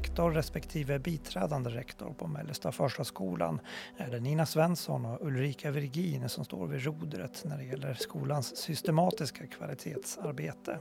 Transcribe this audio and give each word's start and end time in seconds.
rektor 0.00 0.30
respektive 0.30 0.98
biträdande 0.98 1.70
rektor 1.70 2.14
på 2.18 2.26
Mellersta 2.26 2.72
Förstaskolan 2.72 3.60
är 3.96 4.10
det 4.10 4.20
Nina 4.20 4.46
Svensson 4.46 5.04
och 5.04 5.26
Ulrika 5.26 5.70
Virgin 5.70 6.28
som 6.28 6.44
står 6.44 6.66
vid 6.66 6.84
rodret 6.84 7.42
när 7.44 7.58
det 7.58 7.64
gäller 7.64 7.94
skolans 7.94 8.56
systematiska 8.56 9.46
kvalitetsarbete. 9.46 10.78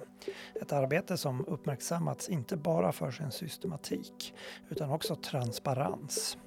Ett 0.61 0.71
arbete 0.71 1.17
som 1.17 1.45
uppmärksammats 1.45 2.29
inte 2.29 2.57
bara 2.57 2.91
för 2.91 3.11
sin 3.11 3.31
systematik 3.31 4.33
utan 4.69 4.91
också 4.91 5.15
transparens. 5.15 6.37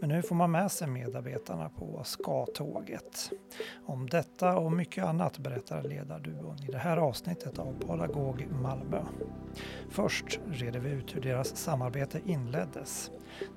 Men 0.00 0.10
hur 0.10 0.22
får 0.22 0.34
man 0.34 0.50
med 0.50 0.72
sig 0.72 0.88
medarbetarna 0.88 1.68
på 1.68 2.00
ska-tåget. 2.04 3.30
Om 3.86 4.08
detta 4.08 4.58
och 4.58 4.72
mycket 4.72 5.04
annat 5.04 5.38
berättar 5.38 5.82
ledarduon 5.82 6.56
i 6.68 6.72
det 6.72 6.78
här 6.78 6.96
avsnittet 6.96 7.58
av 7.58 7.74
Pedagog 7.86 8.46
Malmö. 8.62 9.04
Först 9.90 10.40
reder 10.46 10.80
vi 10.80 10.90
ut 10.90 11.16
hur 11.16 11.20
deras 11.20 11.56
samarbete 11.56 12.20
inleddes. 12.26 13.10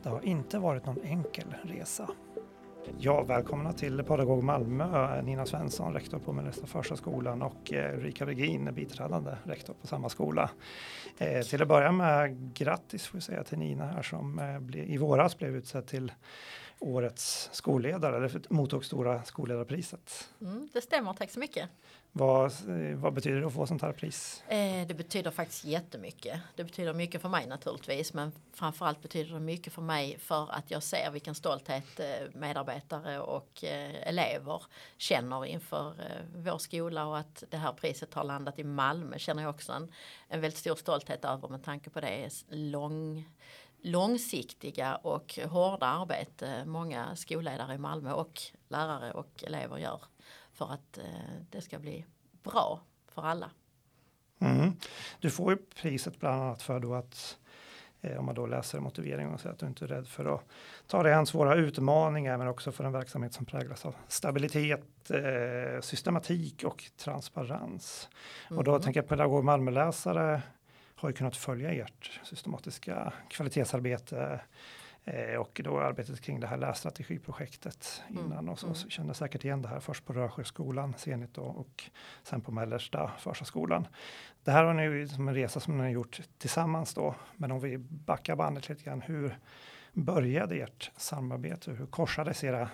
Det 0.03 0.09
har 0.09 0.25
inte 0.25 0.59
varit 0.59 0.85
någon 0.85 1.01
enkel 1.03 1.55
resa. 1.63 2.09
Ja, 2.99 3.23
välkomna 3.23 3.73
till 3.73 4.03
Pedagog 4.03 4.43
Malmö, 4.43 5.21
Nina 5.21 5.45
Svensson, 5.45 5.93
rektor 5.93 6.19
på 6.19 6.33
Mellersta 6.33 6.67
förstaskolan. 6.67 7.41
och 7.41 7.73
eh, 7.73 7.97
Ulrika 7.97 8.25
Virgin, 8.25 8.73
biträdande 8.73 9.35
rektor 9.43 9.73
på 9.81 9.87
samma 9.87 10.09
skola. 10.09 10.49
Eh, 11.17 11.41
till 11.41 11.61
att 11.61 11.67
börja 11.67 11.91
med 11.91 12.53
grattis 12.53 13.07
får 13.07 13.17
vi 13.17 13.21
säga 13.21 13.43
till 13.43 13.57
Nina 13.57 13.85
här 13.85 14.01
som 14.01 14.39
eh, 14.39 14.93
i 14.93 14.97
våras 14.97 15.37
blev 15.37 15.55
utsedd 15.55 15.87
till 15.87 16.11
årets 16.79 17.49
skolledare, 17.53 18.17
eller 18.17 18.41
mottog 18.49 18.85
stora 18.85 19.23
skolledarpriset. 19.23 20.29
Mm, 20.41 20.69
det 20.73 20.81
stämmer, 20.81 21.13
tack 21.13 21.31
så 21.31 21.39
mycket. 21.39 21.69
Vad, 22.17 22.45
eh, 22.45 22.97
vad, 22.97 23.13
betyder 23.13 23.41
det 23.41 23.47
att 23.47 23.53
få 23.53 23.67
sånt 23.67 23.81
här 23.81 23.91
pris? 23.91 24.43
Eh, 24.47 24.87
det 24.87 24.93
betyder 24.93 25.31
faktiskt 25.31 25.65
jättemycket. 25.65 26.39
Det 26.55 26.63
betyder 26.63 26.93
mycket 26.93 27.21
för 27.21 27.29
mig 27.29 27.47
naturligtvis 27.47 28.13
men 28.13 28.31
framförallt 28.53 29.01
betyder 29.01 29.33
det 29.33 29.39
mycket 29.39 29.73
för 29.73 29.81
mig 29.81 30.17
för 30.19 30.51
att 30.51 30.71
jag 30.71 30.83
ser 30.83 31.11
vilken 31.11 31.35
stolthet 31.35 31.99
eh, 31.99 32.05
medarbetare 32.33 33.19
och 33.19 33.63
eh, 33.63 34.07
elever 34.07 34.63
känner 34.97 35.45
inför 35.45 35.93
vår 36.35 36.57
skola 36.57 37.05
och 37.05 37.17
att 37.17 37.43
det 37.49 37.57
här 37.57 37.73
priset 37.73 38.13
har 38.13 38.23
landat 38.23 38.59
i 38.59 38.63
Malmö 38.63 39.19
känner 39.19 39.43
jag 39.43 39.49
också 39.49 39.71
en, 39.71 39.91
en 40.27 40.41
väldigt 40.41 40.59
stor 40.59 40.75
stolthet 40.75 41.25
över 41.25 41.47
med 41.47 41.63
tanke 41.63 41.89
på 41.89 42.01
det 42.01 42.29
lång 42.49 43.29
långsiktiga 43.81 44.95
och 44.95 45.39
hårda 45.45 45.85
arbete 45.85 46.65
många 46.65 47.15
skolledare 47.15 47.73
i 47.73 47.77
Malmö 47.77 48.11
och 48.11 48.41
lärare 48.67 49.11
och 49.11 49.43
elever 49.43 49.77
gör 49.77 50.01
för 50.57 50.73
att 50.73 50.97
eh, 50.97 51.03
det 51.49 51.61
ska 51.61 51.79
bli 51.79 52.05
bra 52.43 52.81
för 53.07 53.21
alla. 53.21 53.49
Mm. 54.39 54.73
Du 55.19 55.29
får 55.29 55.51
ju 55.51 55.57
priset 55.57 56.19
bland 56.19 56.41
annat 56.41 56.61
för 56.61 56.79
då 56.79 56.93
att 56.93 57.37
eh, 58.01 58.17
om 58.17 58.25
man 58.25 58.35
då 58.35 58.45
läser 58.45 58.79
motiveringen 58.79 59.33
och 59.33 59.39
säger 59.39 59.53
att 59.53 59.59
du 59.59 59.65
inte 59.65 59.85
är 59.85 59.87
rädd 59.87 60.07
för 60.07 60.35
att 60.35 60.43
ta 60.87 61.03
dig 61.03 61.13
an 61.13 61.25
svåra 61.25 61.55
utmaningar 61.55 62.37
men 62.37 62.47
också 62.47 62.71
för 62.71 62.83
en 62.83 62.91
verksamhet 62.91 63.33
som 63.33 63.45
präglas 63.45 63.85
av 63.85 63.95
stabilitet, 64.07 65.11
eh, 65.11 65.81
systematik 65.81 66.63
och 66.63 66.83
transparens. 66.97 68.09
Mm. 68.47 68.57
Och 68.57 68.63
då 68.63 68.71
mm. 68.71 68.81
tänker 68.81 69.01
jag 69.01 69.09
pedagog 69.09 69.43
Malmöläsare 69.43 70.41
har 70.95 71.09
ju 71.09 71.15
kunnat 71.15 71.37
följa 71.37 71.71
ert 71.71 72.19
systematiska 72.23 73.13
kvalitetsarbete 73.29 74.39
och 75.39 75.61
då 75.63 75.79
arbetet 75.79 76.21
kring 76.21 76.39
det 76.39 76.47
här 76.47 76.57
lässtrategiprojektet 76.57 78.03
mm. 78.09 78.25
innan 78.25 78.49
och 78.49 78.59
så, 78.59 78.73
så 78.73 78.81
mm. 78.81 78.89
känner 78.89 79.13
säkert 79.13 79.45
igen 79.45 79.61
det 79.61 79.67
här 79.67 79.79
först 79.79 80.05
på 80.05 80.13
Rörsjöskolan, 80.13 80.93
Zenit 80.97 81.37
och, 81.37 81.57
och 81.57 81.83
sen 82.23 82.41
på 82.41 82.51
Mellersta 82.51 83.11
Första 83.19 83.83
Det 84.43 84.51
här 84.51 84.63
har 84.63 84.73
ni 84.73 84.83
ju 84.83 85.07
som 85.07 85.27
en 85.27 85.35
resa 85.35 85.59
som 85.59 85.77
ni 85.77 85.83
har 85.83 85.89
gjort 85.89 86.21
tillsammans 86.37 86.93
då, 86.93 87.15
men 87.35 87.51
om 87.51 87.59
vi 87.59 87.77
backar 87.77 88.35
bandet 88.35 88.69
lite 88.69 88.83
grann, 88.83 89.01
hur 89.01 89.37
började 89.93 90.55
ert 90.55 90.91
samarbete? 90.97 91.71
Hur 91.71 91.85
korsades 91.85 92.43
era 92.43 92.69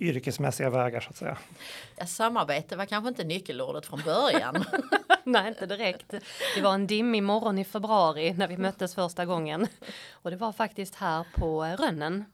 yrkesmässiga 0.00 0.70
vägar 0.70 1.00
så 1.00 1.10
att 1.10 1.16
säga? 1.16 1.38
Ja, 1.96 2.06
samarbete 2.06 2.76
var 2.76 2.86
kanske 2.86 3.08
inte 3.08 3.24
nyckelordet 3.24 3.86
från 3.86 4.02
början. 4.04 4.64
Nej, 5.24 5.48
inte 5.48 5.66
direkt. 5.66 6.14
Det 6.54 6.62
var 6.62 6.74
en 6.74 6.86
dimmig 6.86 7.22
morgon 7.22 7.58
i 7.58 7.64
februari 7.64 8.32
när 8.32 8.48
vi 8.48 8.56
möttes 8.56 8.94
första 8.94 9.24
gången. 9.24 9.66
Och 10.12 10.30
det 10.30 10.36
var 10.36 10.52
faktiskt 10.52 10.94
här 10.94 11.26
på 11.34 11.64
Rönnen. 11.64 12.24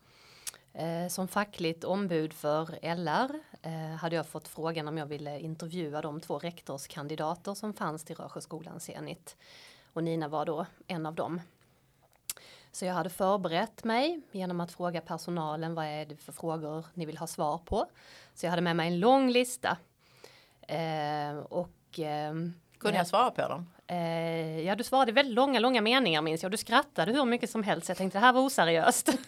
Eh, 0.72 1.08
som 1.08 1.28
fackligt 1.28 1.84
ombud 1.84 2.32
för 2.32 2.94
LR 2.94 3.40
eh, 3.62 3.96
hade 3.96 4.16
jag 4.16 4.26
fått 4.26 4.48
frågan 4.48 4.88
om 4.88 4.98
jag 4.98 5.06
ville 5.06 5.40
intervjua 5.40 6.02
de 6.02 6.20
två 6.20 6.38
rektorskandidater 6.38 7.54
som 7.54 7.74
fanns 7.74 8.04
till 8.04 8.16
Rörsjöskolan 8.16 8.80
Zenit. 8.80 9.36
Och 9.92 10.04
Nina 10.04 10.28
var 10.28 10.46
då 10.46 10.66
en 10.86 11.06
av 11.06 11.14
dem. 11.14 11.40
Så 12.78 12.84
jag 12.84 12.94
hade 12.94 13.10
förberett 13.10 13.84
mig 13.84 14.20
genom 14.32 14.60
att 14.60 14.72
fråga 14.72 15.00
personalen 15.00 15.74
vad 15.74 15.84
är 15.84 16.06
det 16.06 16.16
för 16.16 16.32
frågor 16.32 16.86
ni 16.94 17.06
vill 17.06 17.18
ha 17.18 17.26
svar 17.26 17.58
på. 17.58 17.86
Så 18.34 18.46
jag 18.46 18.50
hade 18.50 18.62
med 18.62 18.76
mig 18.76 18.88
en 18.88 19.00
lång 19.00 19.30
lista. 19.30 19.76
Eh, 20.68 21.38
och 21.38 21.98
eh, 21.98 22.32
kunde 22.78 22.98
jag 22.98 23.06
svara 23.06 23.30
på 23.30 23.48
dem? 23.48 23.70
Eh, 23.86 24.60
ja, 24.60 24.76
du 24.76 24.84
svarade 24.84 25.12
väldigt 25.12 25.34
långa, 25.34 25.60
långa 25.60 25.80
meningar 25.80 26.22
minns 26.22 26.42
jag. 26.42 26.52
Du 26.52 26.56
skrattade 26.56 27.12
hur 27.12 27.24
mycket 27.24 27.50
som 27.50 27.62
helst. 27.62 27.88
Jag 27.88 27.98
tänkte 27.98 28.18
det 28.18 28.24
här 28.24 28.32
var 28.32 28.40
oseriöst. 28.40 29.08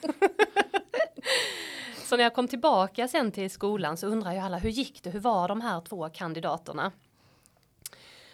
så 2.05 2.17
när 2.17 2.25
jag 2.25 2.35
kom 2.35 2.49
tillbaka 2.49 3.09
sen 3.09 3.33
till 3.33 3.51
skolan 3.51 3.97
så 3.97 4.07
undrar 4.07 4.33
ju 4.33 4.39
alla 4.39 4.59
hur 4.59 4.71
gick 4.71 5.03
det? 5.03 5.11
Hur 5.11 5.21
var 5.21 5.49
de 5.49 5.61
här 5.61 5.81
två 5.81 6.09
kandidaterna? 6.09 6.93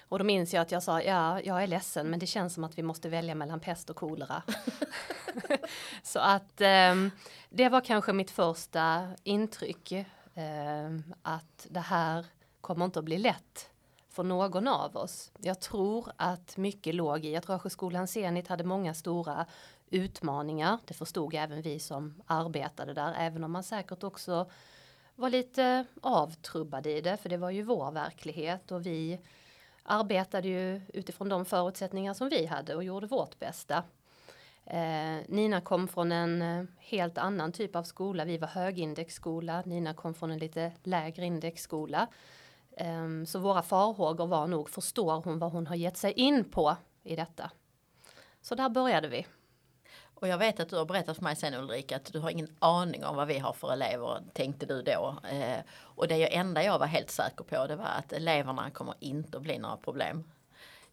Och 0.09 0.19
då 0.19 0.25
minns 0.25 0.55
jag 0.55 0.63
att 0.63 0.73
jag 0.73 0.83
sa, 0.83 1.03
ja, 1.03 1.41
jag 1.41 1.63
är 1.63 1.67
ledsen, 1.67 2.11
men 2.11 2.19
det 2.19 2.27
känns 2.27 2.55
som 2.55 2.65
att 2.65 2.79
vi 2.79 2.83
måste 2.83 3.09
välja 3.09 3.35
mellan 3.35 3.61
pest 3.61 3.91
och 3.91 3.97
kolera. 3.97 4.43
så 6.03 6.19
att 6.19 6.61
eh, 6.61 6.95
det 7.51 7.69
var 7.69 7.81
kanske 7.81 8.13
mitt 8.13 8.31
första 8.31 9.09
intryck. 9.23 9.93
Eh, 9.93 10.91
att 11.23 11.67
det 11.71 11.81
här 11.81 12.27
kommer 12.61 12.85
inte 12.85 12.99
att 12.99 13.05
bli 13.05 13.19
lätt 13.19 13.71
för 14.09 14.23
någon 14.23 14.69
av 14.69 14.97
oss. 14.97 15.33
Jag 15.39 15.61
tror 15.61 16.13
att 16.17 16.57
mycket 16.57 16.95
låg 16.95 17.25
i 17.25 17.37
att 17.37 17.49
Rösjöskolan 17.49 18.07
Zenit 18.07 18.49
hade 18.49 18.65
många 18.65 18.95
stora 18.95 19.47
utmaningar. 19.91 20.79
Det 20.85 20.95
förstod 20.95 21.35
även 21.35 21.63
vi 21.63 21.79
som 21.79 22.23
arbetade 22.27 22.95
där, 22.95 23.15
även 23.19 23.45
om 23.45 23.53
man 23.53 23.63
säkert 23.63 24.03
också 24.03 24.51
var 25.15 25.31
lite 25.31 25.85
avtrubbad 26.01 26.87
i 26.87 27.01
det, 27.01 27.17
för 27.17 27.29
det 27.29 27.37
var 27.37 27.51
ju 27.51 27.63
vår 27.63 27.91
verklighet 27.91 28.73
och 28.73 28.87
vi 28.87 29.19
arbetade 29.87 30.49
ju 30.49 30.81
utifrån 30.89 31.29
de 31.29 31.45
förutsättningar 31.45 32.15
som 32.15 32.29
vi 32.29 32.47
hade 32.47 32.75
och 32.75 32.85
gjorde 32.85 33.07
vårt 33.07 33.39
bästa. 33.39 33.83
Eh, 34.65 35.19
Nina 35.29 35.61
kom 35.61 35.89
från 35.89 36.13
en 36.13 36.43
eh, 36.43 36.65
helt 36.79 37.19
annan 37.19 37.53
typ 37.53 37.77
av 37.77 37.83
skola. 37.83 38.25
Vi 38.25 38.39
var 38.39 38.49
högindexskola. 38.49 39.63
Nina 39.67 39.95
kom 39.95 40.15
från 40.15 40.31
en 40.31 40.39
lite 40.39 40.73
lägre 40.83 41.25
indexskola. 41.25 42.07
Eh, 42.77 43.25
så 43.27 43.39
våra 43.39 43.63
farhågor 43.63 44.27
var 44.27 44.47
nog, 44.47 44.71
förstår 44.71 45.23
hon 45.23 45.39
vad 45.39 45.53
hon 45.53 45.67
har 45.67 45.77
gett 45.77 45.97
sig 45.97 46.13
in 46.13 46.45
på 46.45 46.77
i 47.03 47.17
detta? 47.17 47.51
Så 48.41 48.55
där 48.55 48.69
började 48.69 49.09
vi. 49.09 49.27
Och 50.21 50.29
jag 50.29 50.39
vet 50.39 50.61
att 50.61 50.69
du 50.69 50.77
har 50.77 50.85
berättat 50.85 51.17
för 51.17 51.25
mig 51.25 51.37
sen 51.37 51.55
Ulrika 51.55 51.97
att 51.97 52.13
du 52.13 52.19
har 52.19 52.31
ingen 52.31 52.57
aning 52.59 53.05
om 53.05 53.17
vad 53.17 53.29
vi 53.29 53.39
har 53.39 53.53
för 53.53 53.73
elever, 53.73 54.23
tänkte 54.33 54.67
du 54.67 54.83
då. 54.83 55.19
Eh, 55.31 55.59
och 55.71 56.09
det 56.09 56.35
enda 56.35 56.65
jag 56.65 56.79
var 56.79 56.87
helt 56.87 57.11
säker 57.11 57.45
på 57.45 57.67
det 57.67 57.77
var 57.77 57.85
att 57.85 58.13
eleverna 58.13 58.71
kommer 58.71 58.95
inte 59.01 59.37
att 59.37 59.43
bli 59.43 59.59
några 59.59 59.77
problem. 59.77 60.25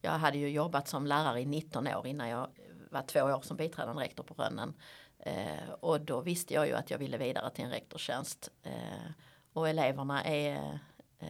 Jag 0.01 0.12
hade 0.12 0.38
ju 0.38 0.50
jobbat 0.50 0.88
som 0.88 1.07
lärare 1.07 1.41
i 1.41 1.45
19 1.45 1.88
år 1.88 2.07
innan 2.07 2.29
jag 2.29 2.47
var 2.91 3.01
två 3.01 3.22
år 3.22 3.41
som 3.41 3.57
biträdande 3.57 4.03
rektor 4.03 4.23
på 4.23 4.33
Rönnen. 4.33 4.73
Eh, 5.19 5.69
och 5.79 6.01
då 6.01 6.22
visste 6.22 6.53
jag 6.53 6.67
ju 6.67 6.73
att 6.73 6.91
jag 6.91 6.97
ville 6.97 7.17
vidare 7.17 7.50
till 7.50 7.66
en 7.66 7.72
rektorstjänst. 7.72 8.50
Eh, 8.63 9.12
och 9.53 9.69
eleverna 9.69 10.23
är 10.23 10.80
eh, 11.19 11.27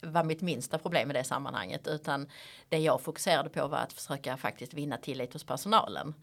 var 0.00 0.24
mitt 0.24 0.40
minsta 0.40 0.78
problem 0.78 1.10
i 1.10 1.14
det 1.14 1.24
sammanhanget 1.24 1.86
utan 1.86 2.28
det 2.68 2.78
jag 2.78 3.00
fokuserade 3.00 3.48
på 3.48 3.66
var 3.68 3.78
att 3.78 3.92
försöka 3.92 4.36
faktiskt 4.36 4.74
vinna 4.74 4.96
tillit 4.96 5.32
hos 5.32 5.44
personalen. 5.44 6.14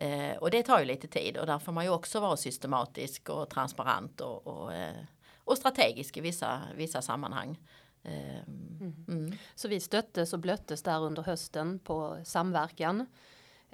Eh, 0.00 0.36
och 0.36 0.50
det 0.50 0.62
tar 0.62 0.78
ju 0.78 0.84
lite 0.84 1.08
tid 1.08 1.36
och 1.36 1.46
där 1.46 1.58
får 1.58 1.72
man 1.72 1.84
ju 1.84 1.90
också 1.90 2.20
vara 2.20 2.36
systematisk 2.36 3.28
och 3.28 3.50
transparent 3.50 4.20
och, 4.20 4.46
och, 4.46 4.74
eh, 4.74 5.04
och 5.44 5.58
strategisk 5.58 6.16
i 6.16 6.20
vissa, 6.20 6.62
vissa 6.76 7.02
sammanhang. 7.02 7.58
Eh, 8.02 8.38
mm. 8.48 9.04
Mm. 9.08 9.32
Så 9.54 9.68
vi 9.68 9.80
stöttes 9.80 10.32
och 10.32 10.38
blöttes 10.38 10.82
där 10.82 11.00
under 11.00 11.22
hösten 11.22 11.78
på 11.78 12.18
samverkan. 12.24 13.06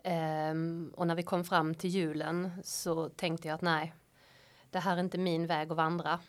Um, 0.05 0.95
och 0.97 1.07
när 1.07 1.15
vi 1.15 1.23
kom 1.23 1.45
fram 1.45 1.75
till 1.75 1.91
julen 1.91 2.51
så 2.65 3.09
tänkte 3.09 3.49
jag 3.49 3.55
att 3.55 3.63
nej, 3.63 3.95
det 4.71 4.79
här 4.79 4.97
är 4.97 5.01
inte 5.01 5.19
min 5.19 5.47
väg 5.47 5.71
att 5.71 5.77
vandra. 5.77 6.21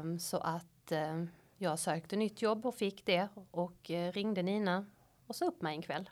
Um, 0.00 0.18
så 0.18 0.36
att 0.36 0.92
uh, 0.92 1.24
jag 1.56 1.78
sökte 1.78 2.16
nytt 2.16 2.42
jobb 2.42 2.66
och 2.66 2.74
fick 2.74 3.06
det 3.06 3.28
och 3.50 3.90
eh, 3.90 4.12
ringde 4.12 4.42
Nina 4.42 4.86
och 5.26 5.36
sa 5.36 5.44
upp 5.44 5.62
mig 5.62 5.76
en 5.76 5.82
kväll. 5.82 6.10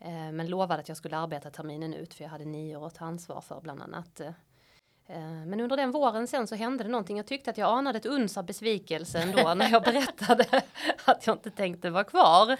Eh, 0.00 0.32
men 0.32 0.46
lovade 0.48 0.80
att 0.80 0.88
jag 0.88 0.96
skulle 0.96 1.16
arbeta 1.16 1.50
terminen 1.50 1.94
ut 1.94 2.14
för 2.14 2.24
jag 2.24 2.30
hade 2.30 2.44
nio 2.44 2.76
år 2.76 2.86
att 2.86 2.94
ta 2.94 3.04
ansvar 3.04 3.40
för 3.40 3.60
bland 3.60 3.82
annat. 3.82 4.20
Eh, 5.06 5.20
men 5.46 5.60
under 5.60 5.76
den 5.76 5.90
våren 5.90 6.26
sen 6.26 6.46
så 6.46 6.54
hände 6.54 6.84
det 6.84 6.90
någonting. 6.90 7.16
Jag 7.16 7.26
tyckte 7.26 7.50
att 7.50 7.58
jag 7.58 7.78
anade 7.78 7.98
ett 7.98 8.06
uns 8.06 8.38
av 8.38 8.44
besvikelse 8.46 9.18
ändå 9.22 9.54
när 9.54 9.70
jag 9.70 9.82
berättade 9.90 10.62
att 11.04 11.26
jag 11.26 11.36
inte 11.36 11.50
tänkte 11.50 11.90
vara 11.90 12.04
kvar. 12.04 12.56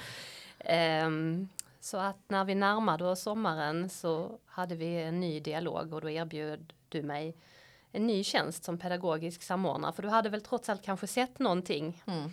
Ehm, 0.58 1.48
Så 1.80 1.96
att 1.98 2.16
när 2.28 2.44
vi 2.44 2.54
närmade 2.54 3.04
oss 3.04 3.22
sommaren 3.22 3.88
så 3.88 4.38
hade 4.46 4.74
vi 4.74 5.02
en 5.02 5.20
ny 5.20 5.40
dialog 5.40 5.94
och 5.94 6.00
då 6.00 6.10
erbjöd 6.10 6.72
du 6.88 7.02
mig 7.02 7.36
en 7.92 8.06
ny 8.06 8.24
tjänst 8.24 8.64
som 8.64 8.78
pedagogisk 8.78 9.42
samordnare 9.42 9.92
för 9.92 10.02
du 10.02 10.08
hade 10.08 10.28
väl 10.28 10.40
trots 10.40 10.68
allt 10.68 10.82
kanske 10.82 11.06
sett 11.06 11.38
någonting. 11.38 12.02
Mm. 12.06 12.32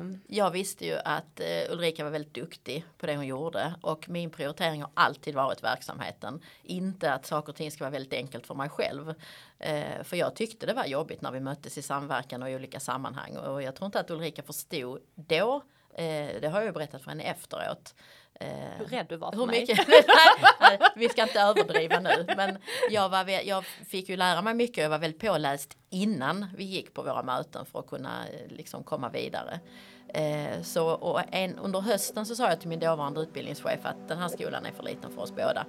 Um, 0.00 0.20
Jag 0.26 0.50
visste 0.50 0.86
ju 0.86 0.94
att 1.04 1.40
eh, 1.40 1.72
Ulrika 1.72 2.04
var 2.04 2.10
väldigt 2.10 2.34
duktig 2.34 2.84
på 2.98 3.06
det 3.06 3.16
hon 3.16 3.26
gjorde 3.26 3.74
och 3.80 4.08
min 4.08 4.30
prioritering 4.30 4.82
har 4.82 4.90
alltid 4.94 5.34
varit 5.34 5.62
verksamheten. 5.64 6.40
Inte 6.62 7.12
att 7.12 7.26
saker 7.26 7.52
och 7.52 7.56
ting 7.56 7.70
ska 7.70 7.84
vara 7.84 7.90
väldigt 7.90 8.12
enkelt 8.12 8.46
för 8.46 8.54
mig 8.54 8.68
själv. 8.68 9.14
Eh, 9.58 10.02
för 10.02 10.16
jag 10.16 10.34
tyckte 10.34 10.66
det 10.66 10.74
var 10.74 10.84
jobbigt 10.86 11.20
när 11.20 11.30
vi 11.30 11.40
möttes 11.40 11.78
i 11.78 11.82
samverkan 11.82 12.42
och 12.42 12.50
i 12.50 12.56
olika 12.56 12.80
sammanhang 12.80 13.36
och 13.36 13.62
jag 13.62 13.76
tror 13.76 13.86
inte 13.86 14.00
att 14.00 14.10
Ulrika 14.10 14.42
förstod 14.42 15.00
då. 15.14 15.62
Eh, 15.94 16.40
det 16.40 16.48
har 16.52 16.58
jag 16.58 16.64
ju 16.64 16.72
berättat 16.72 17.02
för 17.02 17.10
henne 17.10 17.22
efteråt. 17.22 17.94
Eh, 18.42 18.48
hur 18.78 18.84
rädd 18.86 19.06
du 19.08 19.16
var 19.16 19.32
för 19.32 19.38
hur 19.38 19.46
mig. 19.46 19.60
mycket? 19.60 19.88
Nej, 20.60 20.78
vi 20.96 21.08
ska 21.08 21.22
inte 21.22 21.40
överdriva 21.40 22.00
nu. 22.00 22.24
Men 22.36 22.58
jag, 22.90 23.08
var, 23.08 23.28
jag 23.28 23.64
fick 23.64 24.08
ju 24.08 24.16
lära 24.16 24.42
mig 24.42 24.54
mycket. 24.54 24.82
Jag 24.82 24.90
var 24.90 24.98
väldigt 24.98 25.20
påläst 25.20 25.76
innan 25.90 26.46
vi 26.56 26.64
gick 26.64 26.94
på 26.94 27.02
våra 27.02 27.22
möten 27.22 27.66
för 27.66 27.78
att 27.78 27.86
kunna 27.86 28.28
eh, 28.28 28.56
liksom 28.56 28.82
komma 28.82 29.08
vidare. 29.08 29.60
Eh, 30.08 30.62
så, 30.62 30.90
och 30.90 31.20
en, 31.30 31.58
under 31.58 31.80
hösten 31.80 32.26
så 32.26 32.34
sa 32.34 32.48
jag 32.48 32.60
till 32.60 32.68
min 32.68 32.80
dåvarande 32.80 33.20
utbildningschef 33.20 33.80
att 33.82 34.08
den 34.08 34.18
här 34.18 34.28
skolan 34.28 34.66
är 34.66 34.72
för 34.72 34.82
liten 34.82 35.12
för 35.12 35.22
oss 35.22 35.32
båda. 35.32 35.66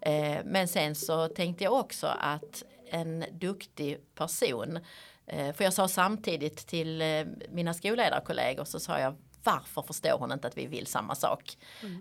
Eh, 0.00 0.38
men 0.44 0.68
sen 0.68 0.94
så 0.94 1.28
tänkte 1.28 1.64
jag 1.64 1.72
också 1.72 2.06
att 2.06 2.62
en 2.90 3.24
duktig 3.32 3.98
person 4.14 4.78
Eh, 4.78 4.82
För 5.26 5.64
jag 5.64 5.72
sa 5.72 5.88
samtidigt 5.88 6.56
till 6.56 7.02
eh, 7.02 7.24
mina 7.48 7.74
skolledarkollegor 7.74 8.64
så 8.64 8.80
sa 8.80 8.98
jag 9.00 9.16
varför 9.44 9.82
förstår 9.82 10.18
hon 10.18 10.32
inte 10.32 10.48
att 10.48 10.56
vi 10.56 10.66
vill 10.66 10.86
samma 10.86 11.14
sak? 11.14 11.56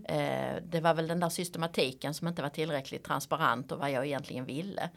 Eh, 0.06 0.56
Det 0.64 0.80
var 0.82 0.94
väl 0.94 1.08
den 1.08 1.20
där 1.20 1.30
systematiken 1.30 2.14
som 2.14 2.28
inte 2.28 2.42
var 2.42 2.50
tillräckligt 2.50 3.04
transparent 3.04 3.72
och 3.72 3.80
vad 3.80 3.92
jag 3.92 4.06
egentligen 4.06 4.46
ville. 4.46 4.90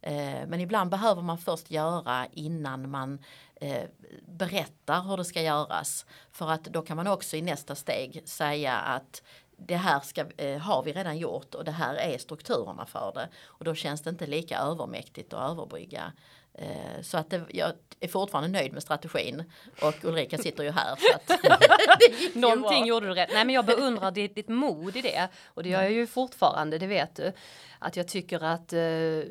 Eh, 0.00 0.46
Men 0.46 0.60
ibland 0.60 0.90
behöver 0.90 1.22
man 1.22 1.38
först 1.38 1.70
göra 1.70 2.26
innan 2.32 2.90
man 2.90 3.18
eh, 3.60 3.82
berättar 4.28 5.02
hur 5.02 5.16
det 5.16 5.24
ska 5.24 5.42
göras. 5.42 6.06
För 6.32 6.50
att 6.50 6.64
då 6.64 6.82
kan 6.82 6.96
man 6.96 7.06
också 7.06 7.36
i 7.36 7.42
nästa 7.42 7.74
steg 7.74 8.22
säga 8.28 8.76
att 8.76 9.22
det 9.58 9.76
här 9.76 10.00
ska, 10.00 10.24
eh, 10.36 10.58
har 10.58 10.82
vi 10.82 10.92
redan 10.92 11.18
gjort 11.18 11.54
och 11.54 11.64
det 11.64 11.70
här 11.70 11.94
är 11.94 12.18
strukturerna 12.18 12.86
för 12.86 13.12
det. 13.14 13.28
Och 13.44 13.64
då 13.64 13.74
känns 13.74 14.02
det 14.02 14.10
inte 14.10 14.26
lika 14.26 14.58
övermäktigt 14.58 15.32
att 15.32 15.50
överbrygga. 15.50 16.12
Eh, 16.58 17.02
så 17.02 17.18
att 17.18 17.30
det, 17.30 17.42
jag 17.50 17.72
är 18.00 18.08
fortfarande 18.08 18.48
nöjd 18.48 18.72
med 18.72 18.82
strategin 18.82 19.44
och 19.82 20.04
Ulrika 20.04 20.38
sitter 20.38 20.64
ju 20.64 20.70
här. 20.70 20.96
Så 20.98 21.14
att 21.14 22.34
Någonting 22.34 22.82
bra. 22.82 22.86
gjorde 22.86 23.06
du 23.06 23.14
rätt. 23.14 23.30
Nej 23.32 23.44
men 23.44 23.54
jag 23.54 23.66
beundrar 23.66 24.10
ditt, 24.10 24.34
ditt 24.34 24.48
mod 24.48 24.96
i 24.96 25.02
det. 25.02 25.28
Och 25.46 25.62
det 25.62 25.68
gör 25.68 25.82
jag 25.82 25.92
ju 25.92 26.06
fortfarande, 26.06 26.78
det 26.78 26.86
vet 26.86 27.16
du. 27.16 27.32
Att 27.78 27.96
jag 27.96 28.08
tycker 28.08 28.44
att 28.44 28.72
eh, 28.72 28.78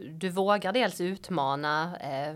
du 0.09 0.29
vågar 0.29 0.73
dels 0.73 1.01
utmana 1.01 1.97
eh, 1.99 2.35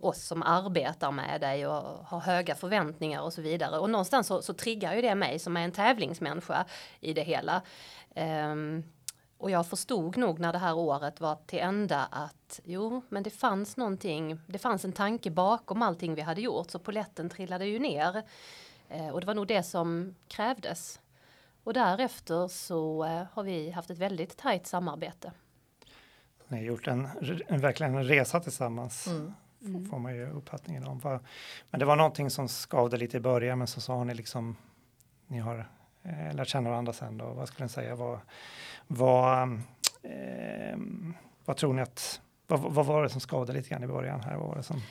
oss 0.00 0.26
som 0.26 0.42
arbetar 0.42 1.12
med 1.12 1.40
dig 1.40 1.66
och 1.66 2.06
har 2.06 2.20
höga 2.20 2.54
förväntningar 2.54 3.22
och 3.22 3.32
så 3.32 3.42
vidare. 3.42 3.78
Och 3.78 3.90
någonstans 3.90 4.26
så, 4.26 4.42
så 4.42 4.54
triggar 4.54 4.94
ju 4.94 5.02
det 5.02 5.14
mig 5.14 5.38
som 5.38 5.56
är 5.56 5.60
en 5.60 5.72
tävlingsmänniska 5.72 6.64
i 7.00 7.12
det 7.12 7.22
hela. 7.22 7.62
Ehm, 8.14 8.84
och 9.38 9.50
jag 9.50 9.66
förstod 9.66 10.16
nog 10.16 10.38
när 10.38 10.52
det 10.52 10.58
här 10.58 10.74
året 10.76 11.20
var 11.20 11.38
till 11.46 11.58
ända 11.58 12.04
att 12.10 12.60
jo, 12.64 13.02
men 13.08 13.22
det 13.22 13.30
fanns 13.30 13.76
någonting, 13.76 14.40
det 14.46 14.58
fanns 14.58 14.84
en 14.84 14.92
tanke 14.92 15.30
bakom 15.30 15.82
allting 15.82 16.14
vi 16.14 16.20
hade 16.22 16.40
gjort, 16.40 16.70
så 16.70 16.78
poletten 16.78 17.28
trillade 17.30 17.66
ju 17.66 17.78
ner. 17.78 18.22
Eh, 18.88 19.08
och 19.08 19.20
det 19.20 19.26
var 19.26 19.34
nog 19.34 19.46
det 19.46 19.62
som 19.62 20.14
krävdes. 20.28 21.00
Och 21.64 21.72
därefter 21.74 22.48
så 22.48 23.04
eh, 23.04 23.22
har 23.32 23.42
vi 23.42 23.70
haft 23.70 23.90
ett 23.90 23.98
väldigt 23.98 24.36
tajt 24.36 24.66
samarbete. 24.66 25.32
Ni 26.48 26.56
har 26.56 26.64
gjort 26.64 26.86
en, 26.86 27.08
en 27.48 27.60
verkligen 27.60 27.94
en 27.94 28.04
resa 28.04 28.40
tillsammans. 28.40 29.06
Mm. 29.06 29.34
f- 29.84 29.90
Får 29.90 29.98
man 29.98 30.14
ju 30.16 30.30
uppfattningen 30.30 30.86
om. 30.86 31.20
Men 31.70 31.80
det 31.80 31.86
var 31.86 31.96
någonting 31.96 32.30
som 32.30 32.48
skavde 32.48 32.96
lite 32.96 33.16
i 33.16 33.20
början 33.20 33.58
men 33.58 33.66
så 33.66 33.80
sa 33.80 34.04
ni 34.04 34.14
liksom 34.14 34.56
ni 35.26 35.38
har 35.38 35.68
eh, 36.02 36.34
lärt 36.34 36.48
känna 36.48 36.70
varandra 36.70 36.92
sen 36.92 37.18
då. 37.18 37.24
Vad 37.24 37.48
skulle 37.48 37.64
ni 37.64 37.68
säga 37.68 37.94
var, 37.94 38.20
vad, 38.86 39.52
eh, 40.02 40.78
vad 41.44 41.56
tror 41.56 41.74
ni 41.74 41.82
att 41.82 42.20
vad, 42.46 42.60
vad 42.60 42.86
var 42.86 43.02
det 43.02 43.08
som 43.08 43.20
skadade 43.20 43.52
lite 43.52 43.68
grann 43.68 43.84
i 43.84 43.86
början 43.86 44.20
här? 44.20 44.36
Vad 44.36 44.48
var 44.48 44.56
det 44.56 44.62
som, 44.62 44.82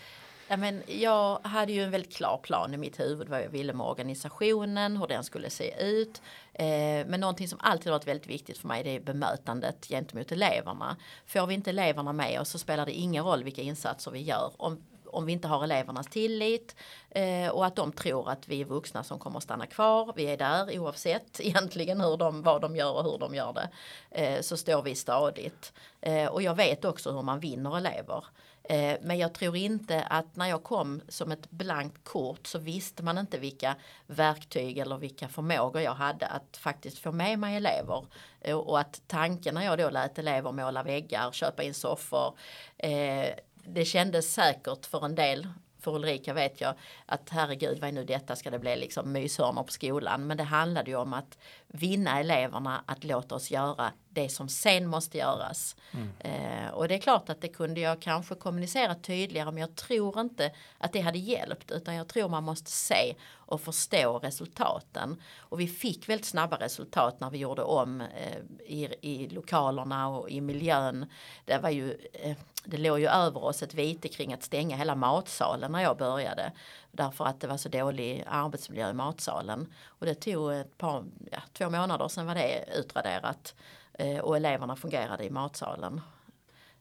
Ja, 0.50 0.58
men 0.58 0.84
jag 0.88 1.40
hade 1.44 1.74
ju 1.74 1.84
en 1.84 1.92
väldigt 1.92 2.16
klar 2.16 2.40
plan 2.44 2.74
i 2.74 2.78
mitt 2.78 3.00
huvud 3.00 3.30
vad 3.30 3.42
jag 3.42 3.50
ville 3.50 3.74
med 3.74 3.86
organisationen, 3.86 4.98
hur 4.98 5.08
den 5.08 5.24
skulle 5.24 5.50
se 5.50 5.84
ut. 5.84 6.22
Eh, 6.54 7.08
men 7.08 7.20
någonting 7.20 7.48
som 7.48 7.60
alltid 7.62 7.92
varit 7.92 8.08
väldigt 8.08 8.28
viktigt 8.28 8.58
för 8.58 8.68
mig 8.68 8.84
det 8.84 8.90
är 8.90 9.00
bemötandet 9.00 9.86
gentemot 9.88 10.32
eleverna. 10.32 10.98
Får 11.26 11.48
vi 11.48 11.54
inte 11.54 11.70
eleverna 11.70 12.14
med 12.14 12.42
oss 12.42 12.50
så 12.50 12.60
spelar 12.60 12.86
det 12.86 12.92
ingen 12.92 13.24
roll 13.24 13.44
vilka 13.44 13.62
insatser 13.62 14.12
vi 14.12 14.22
gör. 14.22 14.52
Om, 14.58 14.84
om 15.08 15.26
vi 15.26 15.34
inte 15.34 15.48
har 15.48 15.64
elevernas 15.64 16.08
tillit 16.08 16.76
eh, 17.10 17.50
och 17.50 17.66
att 17.66 17.76
de 17.76 17.92
tror 17.92 18.30
att 18.30 18.48
vi 18.48 18.62
är 18.62 18.66
vuxna 18.66 19.04
som 19.04 19.20
kommer 19.20 19.38
att 19.38 19.44
stanna 19.44 19.66
kvar. 19.66 20.14
Vi 20.16 20.24
är 20.24 20.38
där 20.38 20.80
oavsett 20.80 21.40
egentligen 21.40 22.02
hur 22.02 22.18
de, 22.18 22.42
vad 22.42 22.62
de 22.62 22.76
gör 22.76 22.94
och 22.94 23.04
hur 23.04 23.18
de 23.18 23.36
gör 23.36 23.54
det. 23.54 23.70
Eh, 24.12 24.42
så 24.42 24.58
står 24.58 24.82
vi 24.82 24.96
stadigt. 24.96 25.74
Eh, 26.02 26.26
och 26.26 26.42
jag 26.42 26.56
vet 26.56 26.86
också 26.86 27.12
hur 27.12 27.22
man 27.22 27.40
vinner 27.40 27.78
elever. 27.78 28.24
Eh, 28.70 28.98
men 29.02 29.18
jag 29.18 29.34
tror 29.34 29.56
inte 29.56 30.04
att 30.04 30.36
när 30.36 30.48
jag 30.48 30.64
kom 30.64 31.02
som 31.08 31.32
ett 31.32 31.50
blankt 31.50 32.04
kort 32.04 32.48
så 32.48 32.60
visste 32.60 33.04
man 33.04 33.18
inte 33.18 33.38
vilka 33.38 33.76
verktyg 34.08 34.78
eller 34.78 34.98
vilka 34.98 35.28
förmågor 35.28 35.82
jag 35.82 35.94
hade 35.94 36.28
att 36.28 36.58
faktiskt 36.58 37.00
få 37.00 37.12
med 37.12 37.40
mig 37.40 37.56
elever. 37.56 38.06
Eh, 38.42 38.58
och 38.58 38.80
att 38.80 39.02
tanken 39.08 39.56
när 39.56 39.66
jag 39.66 39.78
då 39.78 39.90
lät 39.90 40.20
elever 40.20 40.52
måla 40.52 40.84
väggar, 40.84 41.32
köpa 41.32 41.64
in 41.64 41.74
soffor. 41.74 42.38
Eh, 42.78 43.30
det 43.70 43.86
kändes 43.86 44.34
säkert 44.34 44.86
för 44.86 45.06
en 45.06 45.16
del 45.16 45.48
för 45.80 45.96
Ulrika 45.96 46.34
vet 46.34 46.62
jag 46.62 46.74
att 47.06 47.30
herregud 47.30 47.80
vad 47.80 47.90
är 47.90 47.94
nu 47.94 48.04
detta 48.04 48.36
ska 48.36 48.50
det 48.50 48.60
bli 48.60 48.76
liksom 48.76 49.12
myshörnor 49.12 49.64
på 49.64 49.72
skolan. 49.72 50.28
Men 50.28 50.38
det 50.38 50.44
handlade 50.44 50.92
ju 50.92 50.98
om 50.98 51.14
att 51.14 51.38
vinna 51.68 52.20
eleverna 52.20 52.84
att 52.86 53.04
låta 53.04 53.36
oss 53.36 53.52
göra 53.52 53.92
det 54.10 54.30
som 54.30 54.50
sen 54.50 54.88
måste 54.88 55.18
göras. 55.18 55.76
Eh, 56.20 56.70
och 56.74 56.88
det 56.88 56.96
är 56.96 57.00
klart 57.00 57.30
att 57.30 57.42
det 57.42 57.48
kunde 57.48 57.82
jag 57.82 58.02
kanske 58.02 58.36
kommunicera 58.36 58.96
tydligare 58.96 59.52
men 59.52 59.62
jag 59.62 59.76
tror 59.76 60.20
inte 60.20 60.52
att 60.78 60.94
det 60.94 61.02
hade 61.02 61.18
hjälpt 61.18 61.72
utan 61.72 61.96
jag 61.96 62.08
tror 62.08 62.30
man 62.30 62.44
måste 62.44 62.72
se 62.72 63.16
och 63.30 63.62
förstå 63.62 64.20
resultaten. 64.20 65.22
Och 65.38 65.60
vi 65.60 65.68
fick 65.68 66.10
väldigt 66.10 66.26
snabba 66.26 66.58
resultat 66.58 67.20
när 67.20 67.30
vi 67.30 67.38
gjorde 67.38 67.64
om 67.64 68.02
eh, 68.02 68.38
i, 68.66 68.96
i 69.02 69.30
lokalerna 69.30 70.08
och 70.08 70.30
i 70.30 70.42
miljön. 70.42 71.06
Det 71.46 71.58
var 71.58 71.70
ju 71.70 71.98
eh, 72.14 72.38
det 72.70 72.78
låg 72.78 73.00
ju 73.00 73.08
över 73.08 73.44
oss 73.44 73.64
ett 73.64 73.74
vite 73.74 74.08
kring 74.08 74.34
att 74.34 74.44
stänga 74.44 74.76
hela 74.76 74.96
matsalen 74.96 75.72
när 75.72 75.82
jag 75.82 75.98
började. 75.98 76.52
Därför 76.92 77.26
att 77.26 77.40
det 77.40 77.48
var 77.48 77.58
så 77.58 77.70
dålig 77.70 78.24
arbetsmiljö 78.28 78.90
i 78.90 78.94
matsalen. 78.94 79.74
Och 79.86 80.06
det 80.06 80.16
tog 80.16 80.54
ett 80.54 80.78
par, 80.78 81.06
ja, 81.32 81.40
två 81.54 81.70
månader 81.70 82.08
sen 82.08 82.26
var 82.26 82.36
det 82.36 82.66
utraderat. 82.76 83.56
Eh, 83.94 84.18
och 84.18 84.38
eleverna 84.38 84.76
fungerade 84.76 85.24
i 85.24 85.30
matsalen. 85.30 86.02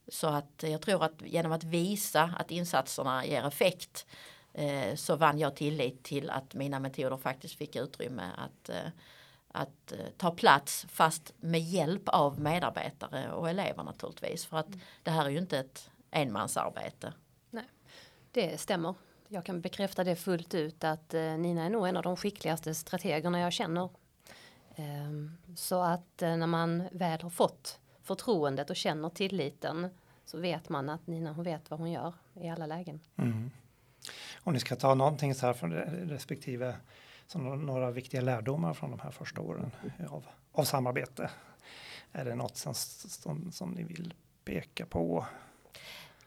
Så 0.09 0.27
att 0.27 0.63
jag 0.63 0.83
tror 0.83 1.05
att 1.05 1.23
genom 1.25 1.53
att 1.53 1.65
visa 1.65 2.31
att 2.39 2.51
insatserna 2.51 3.27
ger 3.27 3.47
effekt 3.47 4.07
eh, 4.53 4.95
så 4.95 5.17
vann 5.17 5.39
jag 5.39 5.57
tillit 5.57 6.03
till 6.03 6.31
att 6.31 6.55
mina 6.55 6.81
metoder 6.81 7.17
faktiskt 7.17 7.55
fick 7.55 7.77
utrymme 7.77 8.31
att, 8.37 8.69
eh, 8.69 8.91
att 9.57 9.93
eh, 9.93 9.99
ta 10.17 10.31
plats 10.31 10.87
fast 10.89 11.33
med 11.41 11.61
hjälp 11.61 12.09
av 12.09 12.41
medarbetare 12.41 13.33
och 13.33 13.51
elever 13.51 13.83
naturligtvis. 13.83 14.47
För 14.47 14.57
att 14.57 14.69
det 15.03 15.11
här 15.11 15.25
är 15.25 15.31
ju 15.31 15.39
inte 15.39 15.59
ett 15.59 15.91
enmansarbete. 16.11 17.13
Det 18.33 18.61
stämmer. 18.61 18.95
Jag 19.29 19.45
kan 19.45 19.61
bekräfta 19.61 20.05
det 20.05 20.17
fullt 20.17 20.55
ut 20.55 20.85
att 20.85 21.15
eh, 21.15 21.21
Nina 21.21 21.65
är 21.65 21.71
nog 21.71 21.89
en 21.89 21.97
av 21.97 22.03
de 22.03 22.17
skickligaste 22.17 22.75
strategerna 22.75 23.41
jag 23.41 23.53
känner. 23.53 23.89
Ehm, 24.75 25.37
så 25.57 25.83
att 25.83 26.23
eh, 26.23 26.37
när 26.37 26.47
man 26.47 26.89
väl 26.93 27.23
har 27.23 27.31
fått 27.31 27.79
förtroendet 28.03 28.71
och 28.71 28.77
känner 28.77 29.09
tilliten 29.09 29.89
så 30.25 30.39
vet 30.39 30.69
man 30.69 30.89
att 30.89 31.07
Nina 31.07 31.33
hon 31.33 31.45
vet 31.45 31.71
vad 31.71 31.81
hon 31.81 31.91
gör 31.91 32.15
i 32.35 32.49
alla 32.49 32.67
lägen. 32.67 33.01
mm. 33.17 33.51
Om 34.43 34.53
ni 34.53 34.61
ska 34.61 34.77
ta 34.77 34.95
någonting 34.95 35.35
så 35.35 35.47
här 35.47 35.53
från 35.53 35.73
re- 35.73 36.09
respektive 36.09 36.77
så 37.27 37.39
några 37.39 37.91
viktiga 37.91 38.21
lärdomar 38.21 38.75
från 38.75 38.91
de 38.91 39.01
här 39.01 39.11
första 39.11 39.41
åren 39.41 39.71
av, 40.11 40.27
av 40.53 40.65
samarbete. 40.65 41.31
Är 42.13 42.25
det 42.25 42.35
något 42.35 42.57
som, 42.57 42.75
som, 42.75 43.53
som 43.53 43.71
ni 43.71 43.83
vill 43.83 44.15
peka 44.45 44.87
på? 44.87 45.27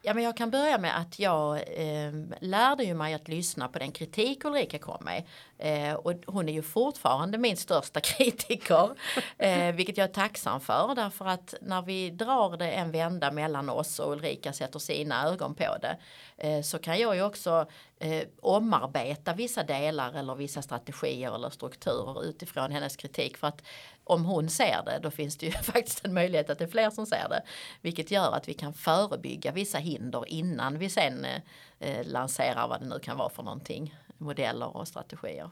Ja, 0.01 0.13
men 0.13 0.23
jag 0.23 0.37
kan 0.37 0.51
börja 0.51 0.77
med 0.77 0.97
att 0.97 1.19
jag 1.19 1.57
eh, 1.57 2.13
lärde 2.39 2.83
ju 2.83 2.93
mig 2.93 3.13
att 3.13 3.27
lyssna 3.27 3.67
på 3.67 3.79
den 3.79 3.91
kritik 3.91 4.45
Ulrika 4.45 4.79
kom 4.79 5.05
med. 5.05 5.23
Eh, 5.57 5.93
och 5.93 6.13
hon 6.25 6.49
är 6.49 6.53
ju 6.53 6.61
fortfarande 6.61 7.37
min 7.37 7.57
största 7.57 7.99
kritiker. 8.03 8.89
Eh, 9.37 9.75
vilket 9.75 9.97
jag 9.97 10.09
är 10.09 10.13
tacksam 10.13 10.61
för. 10.61 10.95
Därför 10.95 11.25
att 11.25 11.53
när 11.61 11.81
vi 11.81 12.09
drar 12.09 12.57
det 12.57 12.71
en 12.71 12.91
vända 12.91 13.31
mellan 13.31 13.69
oss 13.69 13.99
och 13.99 14.11
Ulrika 14.11 14.53
sätter 14.53 14.79
sina 14.79 15.27
ögon 15.27 15.55
på 15.55 15.77
det. 15.81 15.97
Eh, 16.37 16.61
så 16.61 16.79
kan 16.79 16.99
jag 16.99 17.15
ju 17.15 17.23
också 17.23 17.67
eh, 17.99 18.27
omarbeta 18.41 19.33
vissa 19.33 19.63
delar 19.63 20.13
eller 20.13 20.35
vissa 20.35 20.61
strategier 20.61 21.35
eller 21.35 21.49
strukturer 21.49 22.23
utifrån 22.25 22.71
hennes 22.71 22.95
kritik. 22.95 23.37
För 23.37 23.47
att 23.47 23.61
om 24.03 24.25
hon 24.25 24.49
ser 24.49 24.83
det 24.85 24.99
då 25.03 25.11
finns 25.11 25.37
det 25.37 25.45
ju 25.45 25.51
faktiskt 25.63 26.05
en 26.05 26.13
möjlighet 26.13 26.49
att 26.49 26.57
det 26.57 26.65
är 26.65 26.69
fler 26.69 26.89
som 26.89 27.05
ser 27.05 27.29
det. 27.29 27.43
Vilket 27.81 28.11
gör 28.11 28.31
att 28.31 28.47
vi 28.47 28.53
kan 28.53 28.73
förebygga 28.73 29.51
vissa 29.51 29.77
hinder 29.77 30.23
innan 30.27 30.77
vi 30.77 30.89
sen 30.89 31.25
eh, 31.25 31.41
eh 31.79 32.05
lanserar 32.07 32.67
vad 32.67 32.81
det 32.81 32.87
nu 32.87 32.99
kan 32.99 33.17
vara 33.17 33.29
för 33.29 33.43
någonting. 33.43 33.95
Modeller 34.17 34.77
och 34.77 34.87
strategier. 34.87 35.49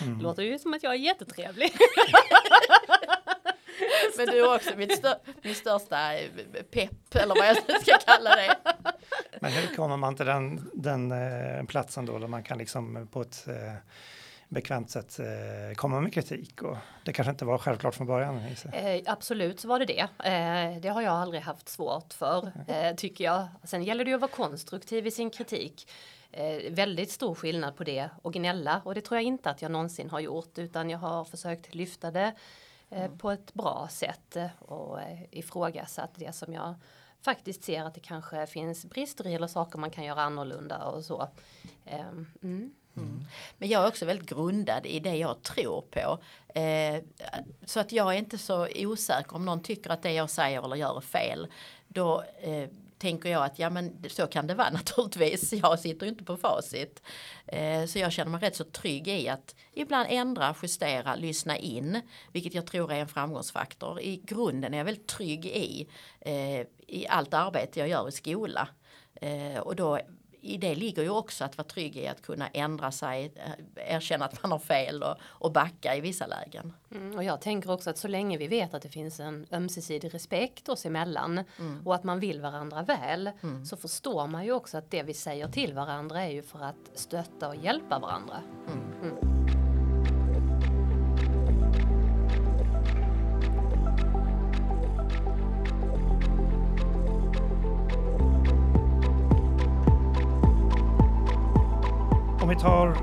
Mm. 0.00 0.20
Låter 0.20 0.42
ju 0.42 0.58
som 0.58 0.74
att 0.74 0.82
jag 0.82 0.92
är 0.92 0.98
jättetrevlig. 0.98 1.72
Men 4.16 4.26
du 4.26 4.38
är 4.38 4.54
också 4.54 4.70
mitt 4.76 4.98
stör, 4.98 5.14
min 5.42 5.54
största 5.54 6.14
eh, 6.14 6.30
pepp 6.70 7.14
eller 7.14 7.34
vad 7.34 7.48
jag 7.48 7.82
ska 7.82 7.98
kalla 7.98 8.36
det. 8.36 8.56
Men 9.40 9.52
hur 9.52 9.76
kommer 9.76 9.96
man 9.96 10.16
till 10.16 10.26
den, 10.26 10.70
den 10.74 11.12
eh, 11.12 11.64
platsen 11.64 12.06
då 12.06 12.18
där 12.18 12.26
man 12.26 12.42
kan 12.42 12.58
liksom 12.58 13.08
på 13.12 13.22
ett 13.22 13.48
eh, 13.48 13.74
bekvämt 14.52 14.90
sätt 14.90 15.18
eh, 15.18 15.74
komma 15.74 16.00
med 16.00 16.14
kritik 16.14 16.62
och 16.62 16.76
det 17.04 17.12
kanske 17.12 17.30
inte 17.30 17.44
var 17.44 17.58
självklart 17.58 17.94
från 17.94 18.06
början. 18.06 18.40
Eh, 18.72 19.02
absolut 19.06 19.60
så 19.60 19.68
var 19.68 19.78
det 19.78 19.84
det. 19.84 20.00
Eh, 20.00 20.80
det 20.80 20.88
har 20.88 21.02
jag 21.02 21.12
aldrig 21.12 21.42
haft 21.42 21.68
svårt 21.68 22.12
för 22.12 22.52
eh, 22.68 22.94
tycker 22.94 23.24
jag. 23.24 23.48
Sen 23.64 23.84
gäller 23.84 24.04
det 24.04 24.10
ju 24.10 24.14
att 24.14 24.20
vara 24.20 24.30
konstruktiv 24.30 25.06
i 25.06 25.10
sin 25.10 25.30
kritik. 25.30 25.90
Eh, 26.32 26.72
väldigt 26.72 27.10
stor 27.10 27.34
skillnad 27.34 27.76
på 27.76 27.84
det 27.84 28.08
och 28.22 28.32
gnälla 28.32 28.82
och 28.84 28.94
det 28.94 29.00
tror 29.00 29.16
jag 29.16 29.24
inte 29.24 29.50
att 29.50 29.62
jag 29.62 29.70
någonsin 29.70 30.10
har 30.10 30.20
gjort 30.20 30.58
utan 30.58 30.90
jag 30.90 30.98
har 30.98 31.24
försökt 31.24 31.74
lyfta 31.74 32.10
det 32.10 32.34
eh, 32.90 33.04
mm. 33.04 33.18
på 33.18 33.30
ett 33.30 33.54
bra 33.54 33.88
sätt 33.90 34.36
och 34.58 34.98
ifrågasatt 35.30 36.10
det 36.14 36.34
som 36.34 36.52
jag 36.52 36.74
faktiskt 37.22 37.64
ser 37.64 37.84
att 37.84 37.94
det 37.94 38.00
kanske 38.00 38.46
finns 38.46 38.84
brister 38.84 39.26
i 39.26 39.34
eller 39.34 39.46
saker 39.46 39.78
man 39.78 39.90
kan 39.90 40.04
göra 40.04 40.22
annorlunda 40.22 40.84
och 40.84 41.04
så. 41.04 41.28
Ehm, 41.84 42.26
mm. 42.42 42.72
Mm. 42.96 43.24
Men 43.58 43.68
jag 43.68 43.82
är 43.82 43.88
också 43.88 44.06
väldigt 44.06 44.28
grundad 44.28 44.86
i 44.86 45.00
det 45.00 45.16
jag 45.16 45.42
tror 45.42 45.84
på. 45.90 46.18
Eh, 46.60 47.02
så 47.64 47.80
att 47.80 47.92
jag 47.92 48.14
är 48.14 48.18
inte 48.18 48.38
så 48.38 48.68
osäker 48.76 49.34
om 49.34 49.44
någon 49.44 49.62
tycker 49.62 49.90
att 49.90 50.02
det 50.02 50.12
jag 50.12 50.30
säger 50.30 50.64
eller 50.64 50.76
gör 50.76 50.96
är 50.96 51.00
fel. 51.00 51.46
Då 51.88 52.22
eh, 52.40 52.68
tänker 53.02 53.28
jag 53.28 53.44
att 53.44 53.58
ja 53.58 53.70
men 53.70 54.04
så 54.08 54.26
kan 54.26 54.46
det 54.46 54.54
vara 54.54 54.70
naturligtvis. 54.80 55.52
Jag 55.52 55.78
sitter 55.78 56.06
ju 56.06 56.12
inte 56.12 56.24
på 56.24 56.36
facit. 56.36 57.02
Eh, 57.46 57.84
så 57.84 57.98
jag 57.98 58.12
känner 58.12 58.30
mig 58.30 58.40
rätt 58.40 58.56
så 58.56 58.64
trygg 58.64 59.08
i 59.08 59.28
att 59.28 59.54
ibland 59.72 60.06
ändra, 60.10 60.54
justera, 60.62 61.14
lyssna 61.14 61.56
in. 61.56 62.00
Vilket 62.32 62.54
jag 62.54 62.66
tror 62.66 62.92
är 62.92 63.00
en 63.00 63.08
framgångsfaktor. 63.08 64.00
I 64.00 64.16
grunden 64.16 64.74
är 64.74 64.78
jag 64.78 64.84
väldigt 64.84 65.06
trygg 65.06 65.46
i, 65.46 65.88
eh, 66.20 66.60
i 66.86 67.06
allt 67.08 67.34
arbete 67.34 67.80
jag 67.80 67.88
gör 67.88 68.08
i 68.08 68.12
skola. 68.12 68.68
Eh, 69.14 69.58
och 69.58 69.76
då 69.76 70.00
i 70.42 70.56
det 70.56 70.74
ligger 70.74 71.02
ju 71.02 71.10
också 71.10 71.44
att 71.44 71.58
vara 71.58 71.68
trygg 71.68 71.96
i 71.96 72.08
att 72.08 72.22
kunna 72.22 72.48
ändra 72.48 72.92
sig, 72.92 73.32
eh, 73.36 73.94
erkänna 73.94 74.24
att 74.24 74.42
man 74.42 74.52
har 74.52 74.58
fel 74.58 75.02
och, 75.02 75.16
och 75.22 75.52
backa 75.52 75.96
i 75.96 76.00
vissa 76.00 76.26
lägen. 76.26 76.72
Mm, 76.90 77.16
och 77.16 77.24
jag 77.24 77.40
tänker 77.40 77.70
också 77.70 77.90
att 77.90 77.98
så 77.98 78.08
länge 78.08 78.38
vi 78.38 78.46
vet 78.46 78.74
att 78.74 78.82
det 78.82 78.88
finns 78.88 79.20
en 79.20 79.46
ömsesidig 79.52 80.14
respekt 80.14 80.68
oss 80.68 80.86
emellan 80.86 81.44
mm. 81.58 81.86
och 81.86 81.94
att 81.94 82.04
man 82.04 82.20
vill 82.20 82.40
varandra 82.40 82.82
väl 82.82 83.30
mm. 83.42 83.64
så 83.64 83.76
förstår 83.76 84.26
man 84.26 84.44
ju 84.44 84.52
också 84.52 84.78
att 84.78 84.90
det 84.90 85.02
vi 85.02 85.14
säger 85.14 85.48
till 85.48 85.74
varandra 85.74 86.22
är 86.22 86.30
ju 86.30 86.42
för 86.42 86.64
att 86.64 86.90
stötta 86.94 87.48
och 87.48 87.56
hjälpa 87.56 87.98
varandra. 87.98 88.36
Mm. 89.02 89.31
Tar, 102.62 102.96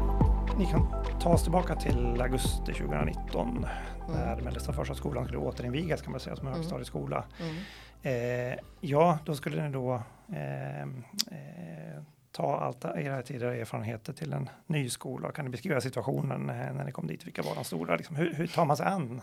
ni 0.58 0.66
kan 0.66 0.88
ta 1.20 1.30
oss 1.30 1.44
tillbaka 1.44 1.75
till 1.75 2.22
augusti 2.22 2.74
2019 2.74 3.48
mm. 3.48 3.70
när 4.08 4.42
Mellersta 4.42 4.74
första 4.74 4.96
skolan 4.96 5.25
skulle 5.25 5.39
återinvigas 5.39 6.01
kan 6.01 6.12
man 6.12 6.20
säga 6.20 6.36
som 6.36 6.48
en 6.48 6.54
mm. 6.54 6.60
högstadieskola. 6.60 7.24
Mm. 7.39 7.56
Eh, 8.01 8.60
ja, 8.80 9.20
då 9.25 9.36
skulle 9.36 9.63
ni 9.63 9.74
då 9.74 10.01
eh, 10.34 10.82
eh, 10.82 10.88
ta 12.32 12.60
allt 12.60 12.86
era 12.86 13.22
tidigare 13.22 13.58
erfarenheter 13.58 14.13
till 14.13 14.34
en 14.34 14.50
ny 14.68 14.89
skola. 14.89 15.32
Kan 15.32 15.46
ni 15.46 15.51
beskriva 15.51 15.82
situationen 15.82 16.50
eh, 16.50 16.74
när 16.74 16.84
ni 16.84 16.92
kom 16.92 17.08
dit? 17.08 17.28
Vilka 17.28 17.42
var 17.42 17.56
de 17.56 17.63
stora? 17.63 17.96
Liksom, 17.96 18.16
hur, 18.16 18.34
hur 18.34 18.48
tar 18.48 18.66
man 18.66 18.78
sig 18.78 18.86
an 18.86 19.22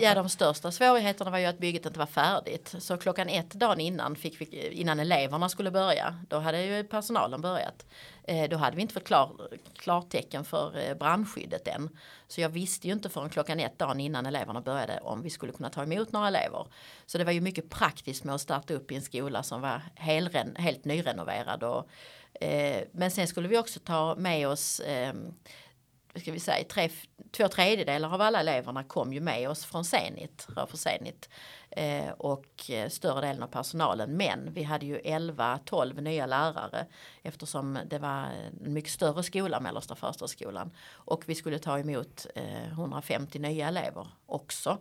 Ja, 0.00 0.14
de 0.14 0.28
största 0.28 0.72
svårigheterna 0.72 1.30
var 1.30 1.38
ju 1.38 1.46
att 1.46 1.58
bygget 1.58 1.86
inte 1.86 1.98
var 1.98 2.06
färdigt. 2.06 2.74
Så 2.78 2.96
klockan 2.96 3.28
ett 3.28 3.50
dagen 3.50 3.80
innan, 3.80 4.16
fick 4.16 4.40
vi, 4.40 4.68
innan 4.68 5.00
eleverna 5.00 5.48
skulle 5.48 5.70
börja, 5.70 6.14
då 6.28 6.38
hade 6.38 6.62
ju 6.62 6.84
personalen 6.84 7.40
börjat. 7.40 7.86
Eh, 8.24 8.48
då 8.48 8.56
hade 8.56 8.76
vi 8.76 8.82
inte 8.82 8.94
fått 8.94 9.04
klar, 9.04 9.48
klartecken 9.76 10.44
för 10.44 10.88
eh, 10.88 10.94
brandskyddet 10.94 11.68
än. 11.68 11.88
Så 12.28 12.40
jag 12.40 12.48
visste 12.48 12.86
ju 12.86 12.92
inte 12.92 13.08
förrän 13.08 13.30
klockan 13.30 13.60
ett 13.60 13.78
dagen 13.78 14.00
innan 14.00 14.26
eleverna 14.26 14.60
började 14.60 15.00
om 15.00 15.22
vi 15.22 15.30
skulle 15.30 15.52
kunna 15.52 15.70
ta 15.70 15.82
emot 15.82 16.12
några 16.12 16.28
elever. 16.28 16.66
Så 17.06 17.18
det 17.18 17.24
var 17.24 17.32
ju 17.32 17.40
mycket 17.40 17.70
praktiskt 17.70 18.24
med 18.24 18.34
att 18.34 18.40
starta 18.40 18.74
upp 18.74 18.92
i 18.92 18.94
en 18.94 19.02
skola 19.02 19.42
som 19.42 19.60
var 19.60 19.82
helren, 19.94 20.56
helt 20.56 20.84
nyrenoverad. 20.84 21.62
Och, 21.62 21.88
eh, 22.44 22.84
men 22.92 23.10
sen 23.10 23.28
skulle 23.28 23.48
vi 23.48 23.58
också 23.58 23.80
ta 23.80 24.14
med 24.14 24.48
oss 24.48 24.80
eh, 24.80 25.14
ska 26.14 26.32
vi 26.32 26.40
säga, 26.40 26.64
tre, 26.64 26.90
två 27.30 27.48
tredjedelar 27.48 28.14
av 28.14 28.20
alla 28.20 28.40
eleverna 28.40 28.84
kom 28.84 29.12
ju 29.12 29.20
med 29.20 29.50
oss 29.50 29.64
från 29.64 29.84
Zenit, 29.84 30.46
för 30.68 30.76
Zenit. 30.76 31.28
Eh, 31.70 32.10
och 32.10 32.70
eh, 32.70 32.88
större 32.88 33.20
delen 33.20 33.42
av 33.42 33.46
personalen. 33.46 34.16
Men 34.16 34.52
vi 34.52 34.62
hade 34.62 34.86
ju 34.86 34.98
11-12 34.98 36.00
nya 36.00 36.26
lärare 36.26 36.86
eftersom 37.22 37.78
det 37.86 37.98
var 37.98 38.26
en 38.62 38.72
mycket 38.72 38.90
större 38.90 39.22
skola, 39.22 39.60
Mellersta 39.60 39.94
Förstaskolan. 39.94 40.70
Och 40.90 41.22
vi 41.26 41.34
skulle 41.34 41.58
ta 41.58 41.78
emot 41.78 42.26
eh, 42.34 42.68
150 42.68 43.38
nya 43.38 43.68
elever 43.68 44.06
också. 44.26 44.78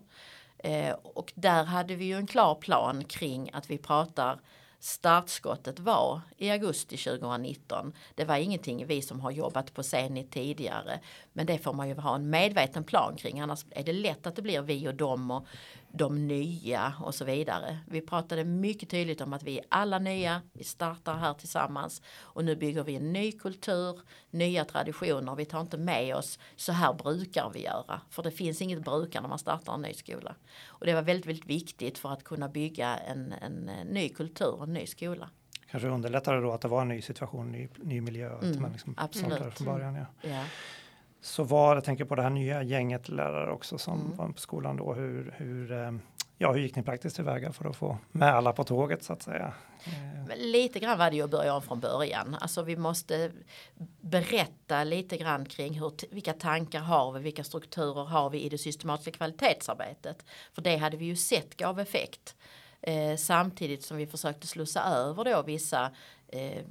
Eh, 0.58 0.96
och 1.04 1.34
där 1.36 1.64
hade 1.64 1.96
vi 1.96 2.06
ju 2.06 2.16
en 2.16 2.28
klar 2.28 2.56
plan 2.56 3.04
kring 3.04 3.50
att 3.54 3.70
vi 3.70 3.78
pratar 3.78 4.40
startskottet 4.80 5.80
var 5.80 6.22
i 6.38 6.50
augusti 6.50 6.98
2019. 6.98 7.94
Det 8.16 8.26
var 8.26 8.36
ingenting 8.36 8.86
vi 8.86 9.02
som 9.02 9.20
har 9.20 9.32
jobbat 9.32 9.74
på 9.74 9.84
Zenit 9.84 10.32
tidigare. 10.32 11.00
Men 11.34 11.46
det 11.46 11.58
får 11.58 11.74
man 11.74 11.90
ju 11.90 11.96
ha 11.96 12.16
en 12.16 12.30
medveten 12.30 12.84
plan 12.84 13.16
kring. 13.16 13.40
Annars 13.40 13.66
är 13.70 13.84
det 13.84 13.94
lätt 13.94 14.28
att 14.28 14.36
det 14.36 14.42
blir 14.42 14.62
vi 14.62 14.88
och 14.88 14.96
dem 14.96 15.32
och 15.32 15.48
de 15.98 16.28
nya 16.28 16.94
och 17.00 17.16
så 17.16 17.26
vidare. 17.26 17.78
Vi 17.88 18.02
pratade 18.02 18.44
mycket 18.44 18.90
tydligt 18.90 19.22
om 19.22 19.34
att 19.34 19.44
vi 19.44 19.60
är 19.60 19.66
alla 19.70 20.00
nya. 20.00 20.42
Vi 20.54 20.64
startar 20.64 21.18
här 21.18 21.34
tillsammans 21.34 22.02
och 22.20 22.46
nu 22.46 22.56
bygger 22.56 22.84
vi 22.84 22.96
en 22.96 23.14
ny 23.14 23.32
kultur, 23.32 24.00
nya 24.32 24.66
traditioner. 24.66 25.36
Vi 25.36 25.46
tar 25.46 25.62
inte 25.62 25.78
med 25.78 26.16
oss 26.16 26.40
så 26.56 26.72
här 26.72 26.94
brukar 26.94 27.52
vi 27.54 27.64
göra. 27.64 28.02
För 28.10 28.24
det 28.24 28.32
finns 28.32 28.62
inget 28.62 28.84
brukar 28.84 29.22
när 29.22 29.30
man 29.30 29.40
startar 29.40 29.74
en 29.74 29.82
ny 29.82 29.94
skola. 29.94 30.36
Och 30.66 30.86
det 30.86 30.94
var 30.94 31.02
väldigt, 31.02 31.26
väldigt 31.26 31.46
viktigt 31.46 31.98
för 31.98 32.10
att 32.10 32.24
kunna 32.24 32.50
bygga 32.50 32.98
en, 32.98 33.34
en, 33.42 33.72
ny 33.86 34.10
kultur, 34.10 34.64
en 34.64 34.74
ny 34.74 34.86
skola. 34.86 35.30
Kanske 35.72 35.90
underlättade 35.90 36.42
då 36.42 36.52
att 36.52 36.62
det 36.62 36.68
var 36.68 36.82
en 36.82 36.88
ny 36.88 37.02
situation, 37.02 37.52
ny, 37.52 37.68
ny 37.78 38.02
miljö. 38.02 38.36
Att 38.36 38.44
mm, 38.44 38.62
man 38.62 38.72
liksom 38.72 38.94
absolut. 38.98 39.54
Från 39.54 39.68
början, 39.68 39.96
ja. 39.96 40.06
ja. 40.30 40.44
Så 41.22 41.44
var, 41.44 41.76
jag 41.76 41.84
tänker 41.84 42.06
på 42.06 42.16
det 42.16 42.22
här 42.22 42.30
nya 42.30 42.64
gänget 42.64 43.10
lärare 43.10 43.52
också 43.52 43.78
som 43.78 44.02
mm. 44.02 44.16
var 44.18 44.28
på 44.28 44.40
skolan 44.40 44.78
då. 44.78 44.94
Hur, 44.94 45.34
hur, 45.38 45.72
eh, 45.72 45.92
ja, 46.38 46.52
hur 46.52 46.60
gick 46.60 46.76
ni 46.76 46.84
praktiskt 46.84 47.16
tillväga 47.16 47.52
för 47.52 47.70
att 47.70 47.76
få 47.76 47.98
med 48.12 48.36
alla 48.36 48.54
på 48.54 48.64
tåget 48.64 49.04
så 49.04 49.14
att 49.14 49.22
säga? 49.22 49.54
Eh. 49.86 50.38
Lite 50.38 50.80
grann 50.80 50.98
var 50.98 51.10
det 51.10 51.16
ju 51.16 51.24
att 51.24 51.30
börja 51.30 51.54
om 51.54 51.62
från 51.62 51.80
början. 51.80 52.36
Alltså 52.42 52.62
vi 52.62 52.76
måste 52.76 53.32
berätta 54.02 54.84
lite 54.84 55.18
grann 55.18 55.46
kring 55.46 55.80
hur, 55.80 55.92
vilka 56.12 56.34
tankar 56.34 56.80
har 56.80 57.12
vi, 57.12 57.20
vilka 57.20 57.44
strukturer 57.44 58.06
har 58.06 58.30
vi 58.30 58.42
i 58.42 58.50
det 58.50 58.58
systematiska 58.58 59.12
kvalitetsarbetet. 59.12 60.26
För 60.54 60.62
det 60.62 60.78
hade 60.78 60.98
vi 60.98 61.06
ju 61.06 61.16
sett 61.16 61.58
gav 61.58 61.80
effekt. 61.80 62.36
Eh, 62.82 63.16
samtidigt 63.16 63.84
som 63.84 63.98
vi 63.98 64.08
försökte 64.08 64.48
slussa 64.48 64.84
över 64.84 65.24
då 65.24 65.42
vissa 65.42 65.92
eh, 66.28 66.64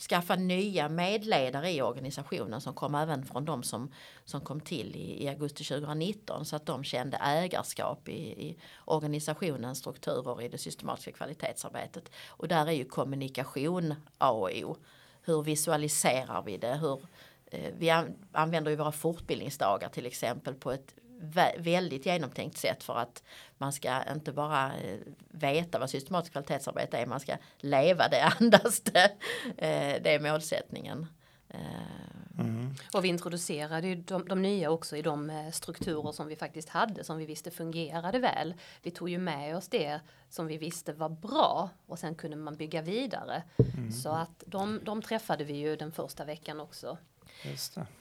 skaffa 0.00 0.36
nya 0.36 0.88
medledare 0.88 1.70
i 1.70 1.82
organisationen 1.82 2.60
som 2.60 2.74
kom 2.74 2.94
även 2.94 3.24
från 3.24 3.44
de 3.44 3.62
som, 3.62 3.92
som 4.24 4.40
kom 4.40 4.60
till 4.60 4.96
i, 4.96 5.24
i 5.24 5.28
augusti 5.28 5.64
2019 5.64 6.44
så 6.44 6.56
att 6.56 6.66
de 6.66 6.84
kände 6.84 7.16
ägarskap 7.16 8.08
i, 8.08 8.46
i 8.46 8.56
organisationens 8.84 9.78
strukturer 9.78 10.42
i 10.42 10.48
det 10.48 10.58
systematiska 10.58 11.12
kvalitetsarbetet. 11.12 12.10
Och 12.28 12.48
där 12.48 12.66
är 12.66 12.72
ju 12.72 12.84
kommunikation 12.84 13.94
A 14.18 14.30
och 14.30 14.50
O. 14.64 14.76
Hur 15.22 15.42
visualiserar 15.42 16.42
vi 16.42 16.56
det? 16.56 16.74
Hur, 16.74 17.00
eh, 17.46 17.72
vi 17.78 17.90
använder 18.32 18.70
ju 18.70 18.76
våra 18.76 18.92
fortbildningsdagar 18.92 19.88
till 19.88 20.06
exempel 20.06 20.54
på 20.54 20.72
ett 20.72 20.94
väldigt 21.58 22.06
genomtänkt 22.06 22.58
sätt 22.58 22.82
för 22.82 22.98
att 22.98 23.22
man 23.58 23.72
ska 23.72 24.02
inte 24.12 24.32
bara 24.32 24.66
eh, 24.76 24.98
veta 25.28 25.78
vad 25.78 25.90
systematiskt 25.90 26.32
kvalitetsarbete 26.32 26.98
är, 26.98 27.06
man 27.06 27.20
ska 27.20 27.36
leva 27.58 28.08
det, 28.08 28.22
andas 28.40 28.80
det. 28.80 29.12
Eh, 29.56 30.02
det 30.02 30.14
är 30.14 30.20
målsättningen. 30.20 31.06
Eh, 31.48 31.60
Mm. 32.38 32.74
Och 32.92 33.04
vi 33.04 33.08
introducerade 33.08 33.88
ju 33.88 33.94
de, 33.94 34.28
de, 34.28 34.42
nya 34.42 34.70
också 34.70 34.96
i 34.96 35.02
de 35.02 35.50
strukturer 35.52 36.12
som 36.12 36.26
vi 36.26 36.36
faktiskt 36.36 36.68
hade 36.68 37.04
som 37.04 37.18
vi 37.18 37.26
visste 37.26 37.50
fungerade 37.50 38.18
väl. 38.18 38.54
Vi 38.82 38.90
tog 38.90 39.10
ju 39.10 39.18
med 39.18 39.56
oss 39.56 39.68
det 39.68 40.00
som 40.28 40.46
vi 40.46 40.58
visste 40.58 40.92
var 40.92 41.08
bra 41.08 41.70
och 41.86 41.98
sen 41.98 42.14
kunde 42.14 42.36
man 42.36 42.56
bygga 42.56 42.82
vidare. 42.82 43.42
Mm. 43.76 43.92
Så 43.92 44.08
att 44.08 44.44
de, 44.46 44.80
de 44.84 45.02
träffade 45.02 45.44
vi 45.44 45.54
ju 45.54 45.76
den 45.76 45.92
första 45.92 46.24
veckan 46.24 46.60
också. 46.60 46.98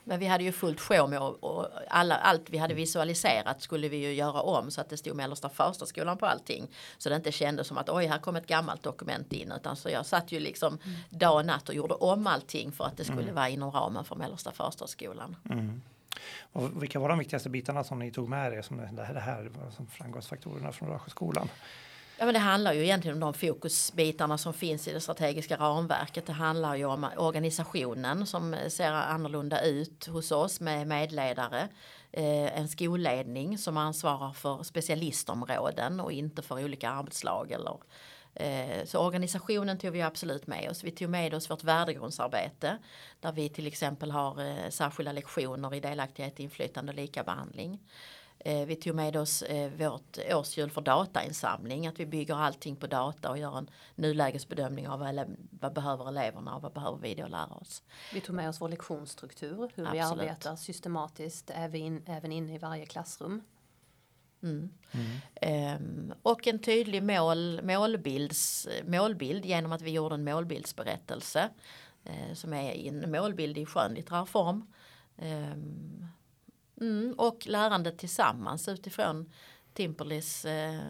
Men 0.04 0.20
vi 0.20 0.26
hade 0.26 0.44
ju 0.44 0.52
fullt 0.52 0.80
sjå 0.80 1.08
med 1.08 1.20
och 1.20 1.68
alla, 1.90 2.16
allt 2.16 2.50
vi 2.50 2.58
hade 2.58 2.74
visualiserat 2.74 3.62
skulle 3.62 3.90
vi 3.90 3.98
ju 3.98 4.14
göra 4.14 4.42
om 4.42 4.72
så 4.72 4.82
att 4.82 4.90
det 4.90 4.98
stod 4.98 5.16
Mellersta 5.16 5.50
Förstaskolan 5.50 6.18
på 6.18 6.26
allting. 6.26 6.68
Så 6.98 7.10
det 7.10 7.16
inte 7.16 7.32
kändes 7.32 7.68
som 7.68 7.78
att 7.78 7.90
oj 7.90 8.06
här 8.06 8.20
kom 8.20 8.36
ett 8.36 8.48
gammalt 8.48 8.84
dokument 8.84 9.34
in 9.34 9.52
utan 9.52 9.76
så 9.76 9.90
jag 9.90 10.06
satt 10.06 10.32
ju 10.32 10.40
liksom 10.40 10.78
mm. 10.84 10.98
dag 11.10 11.36
och 11.36 11.46
natt 11.46 11.70
och 11.70 11.76
gjorde 11.76 11.94
om 11.94 12.28
allting 12.28 12.72
för 12.72 12.86
att 12.86 12.98
det 12.98 13.04
skulle 13.04 13.22
mm. 13.22 13.36
vara 13.36 13.50
inom 13.50 13.72
ramen 13.72 14.06
för 14.06 14.16
Mellersta 14.16 14.52
Förstaskolan. 14.52 15.36
Mm. 15.50 15.82
Och 16.54 16.84
vilka 16.84 17.00
var 17.00 17.10
de 17.10 17.20
viktigaste 17.20 17.50
bitarna 17.50 17.84
som 17.84 18.00
ni 18.00 18.12
tog 18.12 18.30
med 18.30 18.54
er 18.54 18.62
som 18.62 18.78
det 18.78 19.04
här, 19.04 19.14
det 19.14 19.20
här 19.20 19.52
som 19.76 19.88
framgångsfaktorerna 19.88 20.72
från 20.72 20.90
Rösjöskolan? 20.90 21.50
Ja, 22.18 22.26
men 22.26 22.34
det 22.34 22.40
handlar 22.40 22.74
ju 22.74 22.84
egentligen 22.84 23.24
om 23.24 23.34
de 23.34 23.34
fokusbitarna 23.34 24.38
som 24.38 24.54
finns 24.54 24.88
i 24.88 24.94
det 24.94 25.00
strategiska 25.00 25.58
ramverket. 25.58 26.26
Det 26.26 26.34
handlar 26.34 26.76
ju 26.76 26.86
om 26.86 27.08
organisationen 27.18 28.26
som 28.26 28.56
ser 28.68 28.92
annorlunda 28.92 29.62
ut 29.62 30.08
hos 30.08 30.32
oss 30.32 30.60
med 30.60 30.88
medledare. 30.88 31.68
Eh, 32.12 32.60
en 32.60 32.68
skolledning 32.68 33.58
som 33.58 33.78
ansvarar 33.78 34.34
för 34.34 34.64
specialistområden 34.64 36.00
och 36.00 36.12
inte 36.12 36.42
för 36.42 36.64
olika 36.64 36.90
arbetslag. 36.90 37.52
Eller, 37.52 37.78
eh, 38.36 38.86
så 38.86 39.00
organisationen 39.00 39.78
tog 39.78 39.92
vi 39.92 40.02
absolut 40.02 40.48
med 40.48 40.70
oss. 40.70 40.84
Vi 40.84 40.92
tog 40.92 41.10
med 41.10 41.34
oss 41.34 41.50
vårt 41.50 41.64
värdegrundsarbete 41.64 42.78
där 43.20 43.32
vi 43.32 43.50
till 43.50 43.68
exempel 43.68 44.12
har 44.12 44.42
eh, 44.42 44.70
särskilda 44.70 45.12
lektioner 45.12 45.76
i 45.76 45.80
delaktighet, 45.80 46.40
inflytande 46.40 46.92
och 46.92 46.96
likabehandling. 46.96 47.80
Eh, 48.46 48.66
vi 48.66 48.76
tog 48.76 48.96
med 48.96 49.16
oss 49.16 49.42
eh, 49.42 49.72
vårt 49.72 50.18
årshjul 50.32 50.70
för 50.70 50.82
datainsamling, 50.82 51.88
att 51.88 52.00
vi 52.00 52.06
bygger 52.06 52.36
allting 52.36 52.76
på 52.76 52.88
data 52.88 53.30
och 53.30 53.38
gör 53.38 53.58
en 53.58 53.70
nulägesbedömning 53.96 54.88
av 54.88 55.00
vad, 55.00 55.38
vad 55.50 55.74
behöver 55.74 56.08
eleverna 56.08 56.56
och 56.56 56.62
vad 56.62 56.74
behöver 56.74 56.98
vi 56.98 57.16
då 57.16 57.28
lära 57.28 57.56
oss. 57.62 57.84
Vi 58.14 58.22
tog 58.22 58.36
med 58.36 58.50
oss 58.50 58.62
vår 58.62 58.70
lektionsstruktur, 58.70 59.56
hur 59.76 59.88
Absolut. 59.88 59.94
vi 59.94 60.00
arbetar 60.00 60.56
systematiskt 60.56 61.52
även, 61.54 62.04
även 62.06 62.32
inne 62.32 62.56
i 62.56 62.58
varje 62.58 62.86
klassrum. 62.86 63.42
Mm. 64.44 64.70
Mm. 65.42 65.78
Um, 65.78 66.14
och 66.22 66.48
en 66.48 66.60
tydlig 66.60 67.04
mål, 67.04 67.62
målbilds, 67.64 68.68
målbild 68.88 69.46
genom 69.46 69.72
att 69.72 69.82
vi 69.82 69.92
gjorde 69.92 70.16
en 70.16 70.24
målbildsberättelse 70.24 71.50
uh, 72.10 72.34
som 72.34 72.54
är 72.54 72.72
en 72.72 73.12
målbild 73.12 73.58
i 73.58 73.66
skönlitterär 73.66 74.26
form. 74.26 74.68
Um, 75.18 76.08
Mm, 76.82 77.14
och 77.18 77.48
lärande 77.48 77.92
tillsammans 77.92 78.68
utifrån 78.68 79.32
Timperleys 79.74 80.46
eh, 80.46 80.90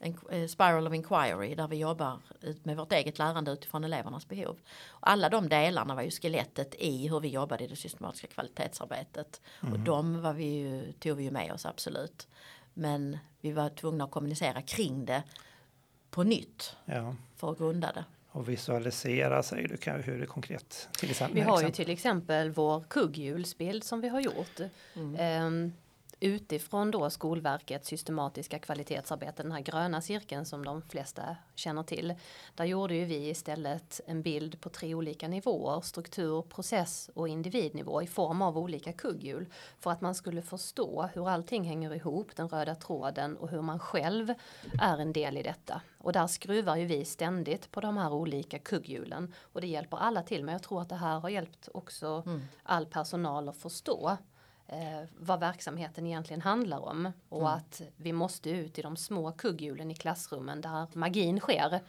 eh, 0.00 0.46
Spiral 0.48 0.86
of 0.86 0.94
Inquiry 0.94 1.54
där 1.54 1.68
vi 1.68 1.76
jobbar 1.76 2.18
med 2.62 2.76
vårt 2.76 2.92
eget 2.92 3.18
lärande 3.18 3.50
utifrån 3.50 3.84
elevernas 3.84 4.28
behov. 4.28 4.58
Alla 5.00 5.28
de 5.28 5.48
delarna 5.48 5.94
var 5.94 6.02
ju 6.02 6.10
skelettet 6.10 6.74
i 6.78 7.08
hur 7.08 7.20
vi 7.20 7.28
jobbade 7.28 7.64
i 7.64 7.66
det 7.66 7.76
systematiska 7.76 8.26
kvalitetsarbetet. 8.26 9.40
Mm. 9.62 9.72
Och 9.72 9.78
de 9.78 10.20
var 10.20 10.32
vi 10.32 10.44
ju, 10.44 10.92
tog 10.92 11.16
vi 11.16 11.24
ju 11.24 11.30
med 11.30 11.52
oss 11.52 11.66
absolut. 11.66 12.28
Men 12.74 13.18
vi 13.40 13.52
var 13.52 13.68
tvungna 13.68 14.04
att 14.04 14.10
kommunicera 14.10 14.62
kring 14.62 15.04
det 15.04 15.22
på 16.10 16.22
nytt 16.22 16.76
ja. 16.84 17.16
för 17.36 17.52
att 17.52 17.58
grunda 17.58 17.92
det 17.92 18.04
och 18.38 18.48
visualisera 18.48 19.42
säger 19.42 19.68
du 19.68 19.76
kan, 19.76 20.02
hur 20.02 20.20
det 20.20 20.26
konkret 20.26 20.88
till 20.98 21.10
exempel. 21.10 21.34
Vi 21.34 21.40
har 21.40 21.62
ju 21.62 21.70
till 21.70 21.90
exempel 21.90 22.50
vår 22.50 22.84
kugghjulsbild 22.88 23.84
som 23.84 24.00
vi 24.00 24.08
har 24.08 24.20
gjort. 24.20 24.60
Mm. 24.94 25.46
Um, 25.46 25.72
utifrån 26.20 26.90
då 26.90 27.10
Skolverkets 27.10 27.88
systematiska 27.88 28.58
kvalitetsarbete, 28.58 29.42
den 29.42 29.52
här 29.52 29.60
gröna 29.60 30.00
cirkeln 30.00 30.46
som 30.46 30.64
de 30.64 30.82
flesta 30.82 31.36
känner 31.54 31.82
till. 31.82 32.14
Där 32.54 32.64
gjorde 32.64 32.94
ju 32.94 33.04
vi 33.04 33.28
istället 33.28 34.00
en 34.06 34.22
bild 34.22 34.60
på 34.60 34.68
tre 34.68 34.94
olika 34.94 35.28
nivåer, 35.28 35.80
struktur, 35.80 36.42
process 36.42 37.10
och 37.14 37.28
individnivå 37.28 38.02
i 38.02 38.06
form 38.06 38.42
av 38.42 38.58
olika 38.58 38.92
kugghjul. 38.92 39.46
För 39.80 39.90
att 39.90 40.00
man 40.00 40.14
skulle 40.14 40.42
förstå 40.42 41.08
hur 41.14 41.28
allting 41.28 41.64
hänger 41.64 41.94
ihop, 41.94 42.36
den 42.36 42.48
röda 42.48 42.74
tråden 42.74 43.36
och 43.36 43.48
hur 43.48 43.62
man 43.62 43.78
själv 43.78 44.34
är 44.80 44.98
en 44.98 45.12
del 45.12 45.36
i 45.36 45.42
detta. 45.42 45.80
Och 45.98 46.12
där 46.12 46.26
skruvar 46.26 46.76
ju 46.76 46.86
vi 46.86 47.04
ständigt 47.04 47.70
på 47.70 47.80
de 47.80 47.96
här 47.96 48.12
olika 48.12 48.58
kugghjulen 48.58 49.34
och 49.40 49.60
det 49.60 49.66
hjälper 49.66 49.96
alla 49.96 50.22
till. 50.22 50.44
Men 50.44 50.52
jag 50.52 50.62
tror 50.62 50.82
att 50.82 50.88
det 50.88 50.96
här 50.96 51.20
har 51.20 51.28
hjälpt 51.28 51.68
också 51.74 52.22
mm. 52.26 52.40
all 52.62 52.86
personal 52.86 53.48
att 53.48 53.56
förstå 53.56 54.16
eh, 54.68 55.02
vad 55.16 55.40
verksamheten 55.40 56.06
egentligen 56.06 56.42
handlar 56.42 56.78
om 56.78 57.12
och 57.28 57.40
mm. 57.40 57.52
att 57.52 57.82
vi 57.96 58.12
måste 58.12 58.50
ut 58.50 58.78
i 58.78 58.82
de 58.82 58.96
små 58.96 59.32
kugghjulen 59.32 59.90
i 59.90 59.94
klassrummen 59.94 60.60
där 60.60 60.86
magin 60.92 61.40
sker 61.40 61.80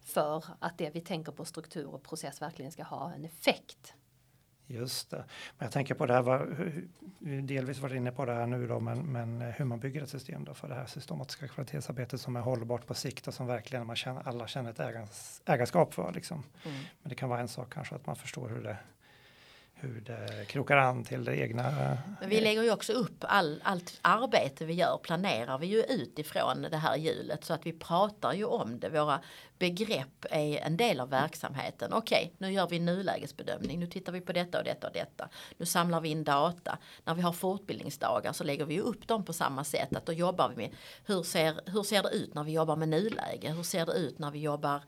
för 0.00 0.44
att 0.58 0.78
det 0.78 0.90
vi 0.90 1.00
tänker 1.00 1.32
på 1.32 1.44
struktur 1.44 1.86
och 1.86 2.02
process 2.02 2.42
verkligen 2.42 2.72
ska 2.72 2.82
ha 2.82 3.12
en 3.12 3.24
effekt. 3.24 3.94
Just 4.66 5.10
det. 5.10 5.24
Men 5.58 5.66
jag 5.66 5.72
tänker 5.72 5.94
på 5.94 6.06
det 6.06 6.14
här, 6.14 6.22
var, 6.22 6.46
delvis 7.42 7.78
varit 7.78 7.96
inne 7.96 8.12
på 8.12 8.24
det 8.24 8.32
här 8.32 8.46
nu 8.46 8.66
då, 8.66 8.80
men, 8.80 8.98
men 8.98 9.40
hur 9.40 9.64
man 9.64 9.80
bygger 9.80 10.02
ett 10.02 10.08
system 10.08 10.44
då 10.44 10.54
för 10.54 10.68
det 10.68 10.74
här 10.74 10.86
systematiska 10.86 11.48
kvalitetsarbetet 11.48 12.20
som 12.20 12.36
är 12.36 12.40
hållbart 12.40 12.86
på 12.86 12.94
sikt 12.94 13.28
och 13.28 13.34
som 13.34 13.46
verkligen 13.46 13.86
man 13.86 13.96
känner, 13.96 14.28
alla 14.28 14.46
känner 14.46 14.70
ett 14.70 14.80
ägars, 14.80 15.40
ägarskap 15.44 15.94
för. 15.94 16.12
Liksom. 16.12 16.42
Mm. 16.64 16.78
Men 17.02 17.08
det 17.08 17.14
kan 17.14 17.28
vara 17.28 17.40
en 17.40 17.48
sak 17.48 17.72
kanske 17.72 17.94
att 17.94 18.06
man 18.06 18.16
förstår 18.16 18.48
hur 18.48 18.62
det 18.62 18.76
hur 19.84 20.00
det 20.00 20.44
krokar 20.44 20.76
an 20.76 21.04
till 21.04 21.24
det 21.24 21.36
egna. 21.36 21.96
Men 22.20 22.28
vi 22.28 22.40
lägger 22.40 22.62
ju 22.62 22.72
också 22.72 22.92
upp 22.92 23.24
all, 23.28 23.60
allt 23.64 23.98
arbete 24.02 24.64
vi 24.64 24.74
gör 24.74 24.98
planerar 25.02 25.58
vi 25.58 25.66
ju 25.66 25.82
utifrån 25.82 26.66
det 26.70 26.76
här 26.76 26.96
hjulet 26.96 27.44
så 27.44 27.54
att 27.54 27.66
vi 27.66 27.72
pratar 27.72 28.32
ju 28.32 28.44
om 28.44 28.80
det. 28.80 28.88
Våra 28.88 29.20
begrepp 29.58 30.26
är 30.30 30.58
en 30.58 30.76
del 30.76 31.00
av 31.00 31.10
verksamheten. 31.10 31.92
Okej, 31.92 32.24
okay, 32.24 32.36
nu 32.38 32.54
gör 32.54 32.68
vi 32.68 32.78
nulägesbedömning. 32.78 33.80
Nu 33.80 33.86
tittar 33.86 34.12
vi 34.12 34.20
på 34.20 34.32
detta 34.32 34.58
och 34.58 34.64
detta 34.64 34.86
och 34.86 34.92
detta. 34.92 35.28
Nu 35.56 35.66
samlar 35.66 36.00
vi 36.00 36.08
in 36.08 36.24
data. 36.24 36.78
När 37.04 37.14
vi 37.14 37.22
har 37.22 37.32
fortbildningsdagar 37.32 38.32
så 38.32 38.44
lägger 38.44 38.64
vi 38.64 38.80
upp 38.80 39.08
dem 39.08 39.24
på 39.24 39.32
samma 39.32 39.64
sätt. 39.64 39.96
Att 39.96 40.06
då 40.06 40.12
jobbar 40.12 40.48
vi 40.48 40.56
med 40.56 40.70
hur 41.06 41.22
ser, 41.22 41.60
hur 41.66 41.82
ser 41.82 42.02
det 42.02 42.08
ut 42.08 42.34
när 42.34 42.44
vi 42.44 42.52
jobbar 42.52 42.76
med 42.76 42.88
nuläge? 42.88 43.52
Hur 43.52 43.62
ser 43.62 43.86
det 43.86 43.92
ut 43.92 44.18
när 44.18 44.30
vi 44.30 44.38
jobbar 44.38 44.82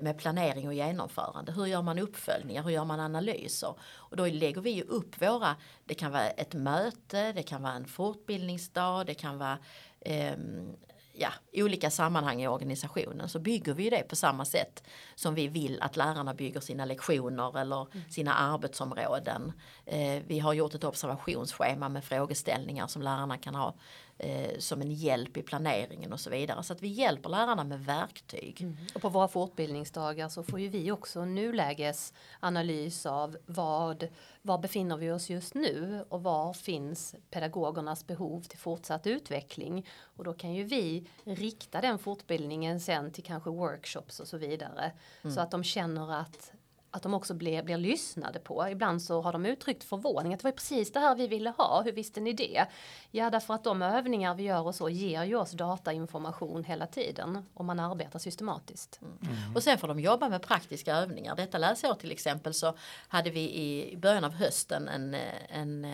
med 0.00 0.18
planering 0.18 0.68
och 0.68 0.74
genomförande? 0.74 1.52
Hur 1.52 1.66
gör 1.66 1.82
man 1.82 1.98
uppföljningar? 1.98 2.62
Hur 2.62 2.70
gör 2.70 2.84
man 2.84 3.00
analyser? 3.00 3.74
Och 3.94 4.16
då 4.16 4.26
lägger 4.26 4.60
vi 4.60 4.70
ju 4.70 4.82
upp 4.82 5.22
våra, 5.22 5.56
det 5.84 5.94
kan 5.94 6.12
vara 6.12 6.30
ett 6.30 6.54
möte, 6.54 7.32
det 7.32 7.42
kan 7.42 7.62
vara 7.62 7.72
en 7.72 7.86
fortbildningsdag, 7.86 9.06
det 9.06 9.14
kan 9.14 9.38
vara 9.38 9.58
eh, 10.00 10.36
ja, 11.12 11.30
olika 11.52 11.90
sammanhang 11.90 12.42
i 12.42 12.48
organisationen 12.48 13.28
så 13.28 13.38
bygger 13.38 13.74
vi 13.74 13.90
det 13.90 14.02
på 14.08 14.16
samma 14.16 14.44
sätt 14.44 14.82
som 15.14 15.34
vi 15.34 15.48
vill 15.48 15.82
att 15.82 15.96
lärarna 15.96 16.34
bygger 16.34 16.60
sina 16.60 16.84
lektioner 16.84 17.58
eller 17.58 17.86
mm. 17.94 18.10
sina 18.10 18.34
arbetsområden. 18.34 19.52
Eh, 19.86 20.22
vi 20.26 20.38
har 20.38 20.52
gjort 20.52 20.74
ett 20.74 20.84
observationsschema 20.84 21.88
med 21.88 22.04
frågeställningar 22.04 22.86
som 22.86 23.02
lärarna 23.02 23.38
kan 23.38 23.54
ha 23.54 23.74
eh, 24.22 24.58
som 24.58 24.80
en 24.80 24.90
hjälp 24.90 25.36
i 25.36 25.42
planeringen 25.42 26.12
och 26.12 26.20
så 26.20 26.30
vidare. 26.30 26.62
Så 26.62 26.72
att 26.72 26.82
vi 26.82 26.88
hjälper 26.88 27.28
lärarna 27.28 27.64
med 27.64 27.84
verktyg. 27.84 28.62
Mm. 28.62 28.76
Och 28.94 29.00
på 29.00 29.08
våra 29.08 29.28
fortbildningsdagar 29.28 30.28
så 30.28 30.42
får 30.42 30.60
ju 30.60 30.68
vi 30.68 30.92
också 30.92 31.24
nulägesanalys 31.24 33.06
av 33.06 33.36
vad, 33.46 34.08
var 34.42 34.58
befinner 34.58 34.96
vi 34.96 35.10
oss 35.10 35.30
just 35.30 35.54
nu 35.54 36.04
och 36.08 36.22
var 36.22 36.52
finns 36.52 37.14
pedagogernas 37.30 38.06
behov 38.06 38.40
till 38.40 38.58
fortsatt 38.58 39.06
utveckling. 39.06 39.86
Och 40.02 40.24
då 40.24 40.32
kan 40.32 40.54
ju 40.54 40.64
vi 40.64 41.06
rikta 41.24 41.80
den 41.80 41.98
fortbildningen 41.98 42.80
sen 42.80 43.12
till 43.12 43.24
kanske 43.24 43.50
workshops 43.50 44.20
och 44.20 44.28
så 44.28 44.36
vidare. 44.36 44.92
Mm. 45.22 45.34
Så 45.34 45.40
att 45.40 45.50
de 45.50 45.64
känner 45.64 46.12
att 46.12 46.52
att 46.90 47.02
de 47.02 47.14
också 47.14 47.34
blir, 47.34 47.62
blir 47.62 47.76
lyssnade 47.76 48.38
på. 48.38 48.68
Ibland 48.68 49.02
så 49.02 49.22
har 49.22 49.32
de 49.32 49.46
uttryckt 49.46 49.84
förvåning 49.84 50.34
att 50.34 50.40
det 50.40 50.44
var 50.44 50.52
precis 50.52 50.92
det 50.92 51.00
här 51.00 51.14
vi 51.14 51.26
ville 51.26 51.50
ha. 51.50 51.82
Hur 51.82 51.92
visste 51.92 52.20
ni 52.20 52.32
det? 52.32 52.66
Ja, 53.10 53.30
därför 53.30 53.54
att 53.54 53.64
de 53.64 53.82
övningar 53.82 54.34
vi 54.34 54.42
gör 54.42 54.66
och 54.66 54.74
så 54.74 54.88
ger 54.88 55.24
ju 55.24 55.36
oss 55.36 55.50
datainformation 55.50 56.64
hela 56.64 56.86
tiden 56.86 57.48
om 57.54 57.66
man 57.66 57.80
arbetar 57.80 58.18
systematiskt. 58.18 59.00
Mm. 59.02 59.36
Mm. 59.42 59.56
Och 59.56 59.62
sen 59.62 59.78
får 59.78 59.88
de 59.88 60.00
jobba 60.00 60.28
med 60.28 60.42
praktiska 60.42 60.96
övningar. 60.96 61.36
Detta 61.36 61.58
läsår 61.58 61.94
till 61.94 62.12
exempel 62.12 62.54
så 62.54 62.76
hade 63.08 63.30
vi 63.30 63.40
i 63.40 63.96
början 63.96 64.24
av 64.24 64.32
hösten 64.32 64.88
en, 64.88 65.16
en 65.48 65.84
eh, 65.84 65.92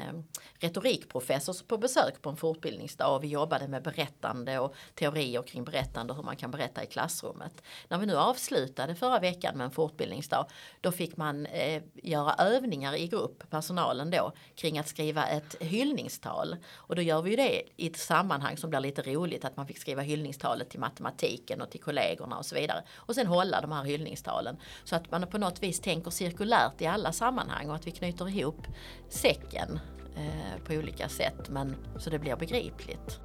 retorikprofessor 0.58 1.66
på 1.66 1.78
besök 1.78 2.22
på 2.22 2.30
en 2.30 2.36
fortbildningsdag 2.36 3.14
och 3.14 3.24
vi 3.24 3.28
jobbade 3.28 3.68
med 3.68 3.82
berättande 3.82 4.58
och 4.58 4.74
teorier 4.94 5.42
kring 5.42 5.64
berättande 5.64 6.12
och 6.12 6.16
hur 6.16 6.24
man 6.24 6.36
kan 6.36 6.50
berätta 6.50 6.84
i 6.84 6.86
klassrummet. 6.86 7.62
När 7.88 7.98
vi 7.98 8.06
nu 8.06 8.16
avslutade 8.16 8.94
förra 8.94 9.18
veckan 9.18 9.56
med 9.56 9.64
en 9.64 9.70
fortbildningsdag 9.70 10.46
då 10.86 10.92
fick 10.92 11.16
man 11.16 11.46
eh, 11.46 11.82
göra 11.94 12.34
övningar 12.34 12.94
i 12.94 13.06
grupp, 13.06 13.50
personalen 13.50 14.10
då, 14.10 14.32
kring 14.54 14.78
att 14.78 14.88
skriva 14.88 15.26
ett 15.26 15.56
hyllningstal. 15.60 16.56
Och 16.74 16.96
då 16.96 17.02
gör 17.02 17.22
vi 17.22 17.30
ju 17.30 17.36
det 17.36 17.62
i 17.76 17.86
ett 17.86 17.96
sammanhang 17.96 18.56
som 18.56 18.70
blir 18.70 18.80
lite 18.80 19.02
roligt, 19.02 19.44
att 19.44 19.56
man 19.56 19.66
fick 19.66 19.78
skriva 19.78 20.02
hyllningstalet 20.02 20.70
till 20.70 20.80
matematiken 20.80 21.60
och 21.60 21.70
till 21.70 21.80
kollegorna 21.80 22.38
och 22.38 22.46
så 22.46 22.54
vidare. 22.54 22.84
Och 22.96 23.14
sen 23.14 23.26
hålla 23.26 23.60
de 23.60 23.72
här 23.72 23.84
hyllningstalen. 23.84 24.56
Så 24.84 24.96
att 24.96 25.10
man 25.10 25.26
på 25.26 25.38
något 25.38 25.62
vis 25.62 25.80
tänker 25.80 26.10
cirkulärt 26.10 26.80
i 26.80 26.86
alla 26.86 27.12
sammanhang 27.12 27.70
och 27.70 27.76
att 27.76 27.86
vi 27.86 27.90
knyter 27.90 28.28
ihop 28.28 28.66
säcken 29.08 29.80
eh, 30.16 30.64
på 30.66 30.72
olika 30.72 31.08
sätt, 31.08 31.48
men 31.48 31.76
så 31.98 32.10
det 32.10 32.18
blir 32.18 32.36
begripligt. 32.36 33.20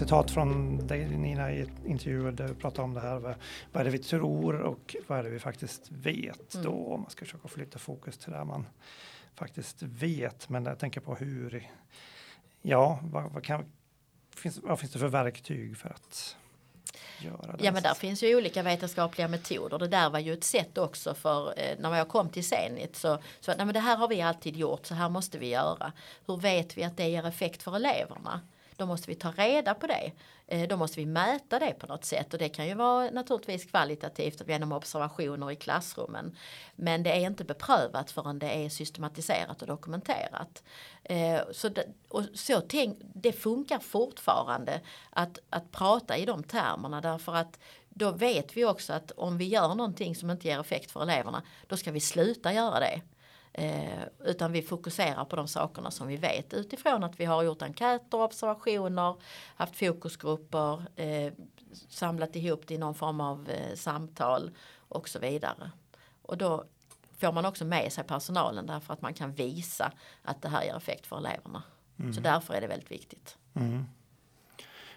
Citat 0.00 0.30
från 0.30 0.86
dig 0.86 1.08
Nina 1.08 1.52
i 1.52 1.60
ett 1.60 1.84
intervju 1.86 2.30
där 2.30 2.48
du 2.48 2.54
pratade 2.54 2.82
om 2.82 2.94
det 2.94 3.00
här. 3.00 3.18
Vad, 3.18 3.34
vad 3.72 3.80
är 3.80 3.84
det 3.84 3.90
vi 3.90 3.98
tror 3.98 4.60
och 4.60 4.96
vad 5.06 5.18
är 5.18 5.22
det 5.22 5.30
vi 5.30 5.38
faktiskt 5.38 5.90
vet 5.90 6.54
Mm. 6.54 6.66
då? 6.66 6.94
Om 6.94 7.00
man 7.00 7.10
ska 7.10 7.24
försöka 7.24 7.48
flytta 7.48 7.78
fokus 7.78 8.18
till 8.18 8.32
det 8.32 8.44
man 8.44 8.66
faktiskt 9.34 9.82
vet. 9.82 10.48
Men 10.48 10.64
jag 10.64 10.78
tänker 10.78 11.00
på 11.00 11.14
hur, 11.14 11.70
ja, 12.62 12.98
vad, 13.02 13.32
vad, 13.32 13.44
kan, 13.44 13.64
finns, 14.36 14.58
vad 14.58 14.80
finns 14.80 14.92
det 14.92 14.98
för 14.98 15.08
verktyg 15.08 15.76
för 15.76 15.88
att 15.88 16.36
göra 17.18 17.56
det? 17.56 17.64
Ja 17.64 17.72
men 17.72 17.82
där 17.82 17.94
finns 17.94 18.22
ju 18.22 18.36
olika 18.36 18.62
vetenskapliga 18.62 19.28
metoder. 19.28 19.78
Det 19.78 19.88
där 19.88 20.10
var 20.10 20.18
ju 20.18 20.32
ett 20.32 20.44
sätt 20.44 20.78
också 20.78 21.14
för 21.14 21.54
eh, 21.56 21.78
när 21.78 21.96
jag 21.96 22.08
kom 22.08 22.28
till 22.28 22.48
Zenit 22.48 22.96
så, 22.96 23.18
så 23.40 23.54
nej, 23.56 23.66
men 23.66 23.74
det 23.74 23.80
här 23.80 23.96
har 23.96 24.08
vi 24.08 24.22
alltid 24.22 24.56
gjort 24.56 24.86
så 24.86 24.94
här 24.94 25.08
måste 25.08 25.38
vi 25.38 25.48
göra. 25.48 25.92
Hur 26.26 26.36
vet 26.36 26.78
vi 26.78 26.84
att 26.84 26.96
det 26.96 27.08
ger 27.08 27.26
effekt 27.26 27.62
för 27.62 27.76
eleverna? 27.76 28.40
Då 28.80 28.86
måste 28.86 29.10
vi 29.10 29.14
ta 29.14 29.30
reda 29.30 29.74
på 29.74 29.86
det. 29.86 30.12
Eh, 30.46 30.68
då 30.68 30.76
måste 30.76 31.00
vi 31.00 31.06
mäta 31.06 31.58
det 31.58 31.72
på 31.72 31.86
något 31.86 32.04
sätt 32.04 32.32
och 32.32 32.38
det 32.38 32.48
kan 32.48 32.68
ju 32.68 32.74
vara 32.74 33.10
naturligtvis 33.10 33.64
kvalitativt 33.64 34.48
genom 34.48 34.72
observationer 34.72 35.50
i 35.50 35.56
klassrummen. 35.56 36.36
Men 36.76 37.02
det 37.02 37.10
är 37.10 37.26
inte 37.26 37.44
beprövat 37.44 38.10
förrän 38.10 38.38
det 38.38 38.64
är 38.64 38.68
systematiserat 38.68 39.62
och 39.62 39.68
dokumenterat. 39.68 40.62
Eh, 41.04 41.40
så 41.52 41.68
det, 41.68 41.84
och 42.08 42.22
så 42.34 42.60
tänk, 42.60 42.98
det 43.14 43.32
funkar 43.32 43.78
fortfarande 43.78 44.80
att, 45.10 45.38
att 45.50 45.72
prata 45.72 46.16
i 46.16 46.24
de 46.24 46.42
termerna 46.42 47.00
därför 47.00 47.34
att 47.34 47.58
då 47.88 48.10
vet 48.10 48.56
vi 48.56 48.64
också 48.64 48.92
att 48.92 49.10
om 49.10 49.38
vi 49.38 49.44
gör 49.44 49.74
någonting 49.74 50.16
som 50.16 50.30
inte 50.30 50.48
ger 50.48 50.60
effekt 50.60 50.90
för 50.90 51.02
eleverna 51.02 51.42
då 51.66 51.76
ska 51.76 51.92
vi 51.92 52.00
sluta 52.00 52.52
göra 52.52 52.80
det. 52.80 53.00
Eh, 53.52 54.02
utan 54.24 54.52
vi 54.52 54.62
fokuserar 54.62 55.24
på 55.24 55.36
de 55.36 55.48
sakerna 55.48 55.90
som 55.90 56.06
vi 56.06 56.16
vet 56.16 56.54
utifrån 56.54 57.04
att 57.04 57.20
vi 57.20 57.24
har 57.24 57.42
gjort 57.42 57.62
enkäter, 57.62 58.20
observationer, 58.20 59.16
haft 59.54 59.76
fokusgrupper, 59.76 60.82
eh, 60.96 61.32
samlat 61.88 62.36
ihop 62.36 62.66
det 62.66 62.74
i 62.74 62.78
någon 62.78 62.94
form 62.94 63.20
av 63.20 63.48
eh, 63.48 63.74
samtal 63.74 64.50
och 64.76 65.08
så 65.08 65.18
vidare. 65.18 65.70
Och 66.22 66.38
då 66.38 66.64
får 67.18 67.32
man 67.32 67.46
också 67.46 67.64
med 67.64 67.92
sig 67.92 68.04
personalen 68.04 68.66
därför 68.66 68.92
att 68.92 69.02
man 69.02 69.14
kan 69.14 69.32
visa 69.32 69.92
att 70.22 70.42
det 70.42 70.48
här 70.48 70.64
ger 70.64 70.76
effekt 70.76 71.06
för 71.06 71.18
eleverna. 71.18 71.62
Så 72.14 72.20
därför 72.20 72.54
är 72.54 72.60
det 72.60 72.66
väldigt 72.66 72.90
viktigt. 72.90 73.38
Mm. 73.54 73.84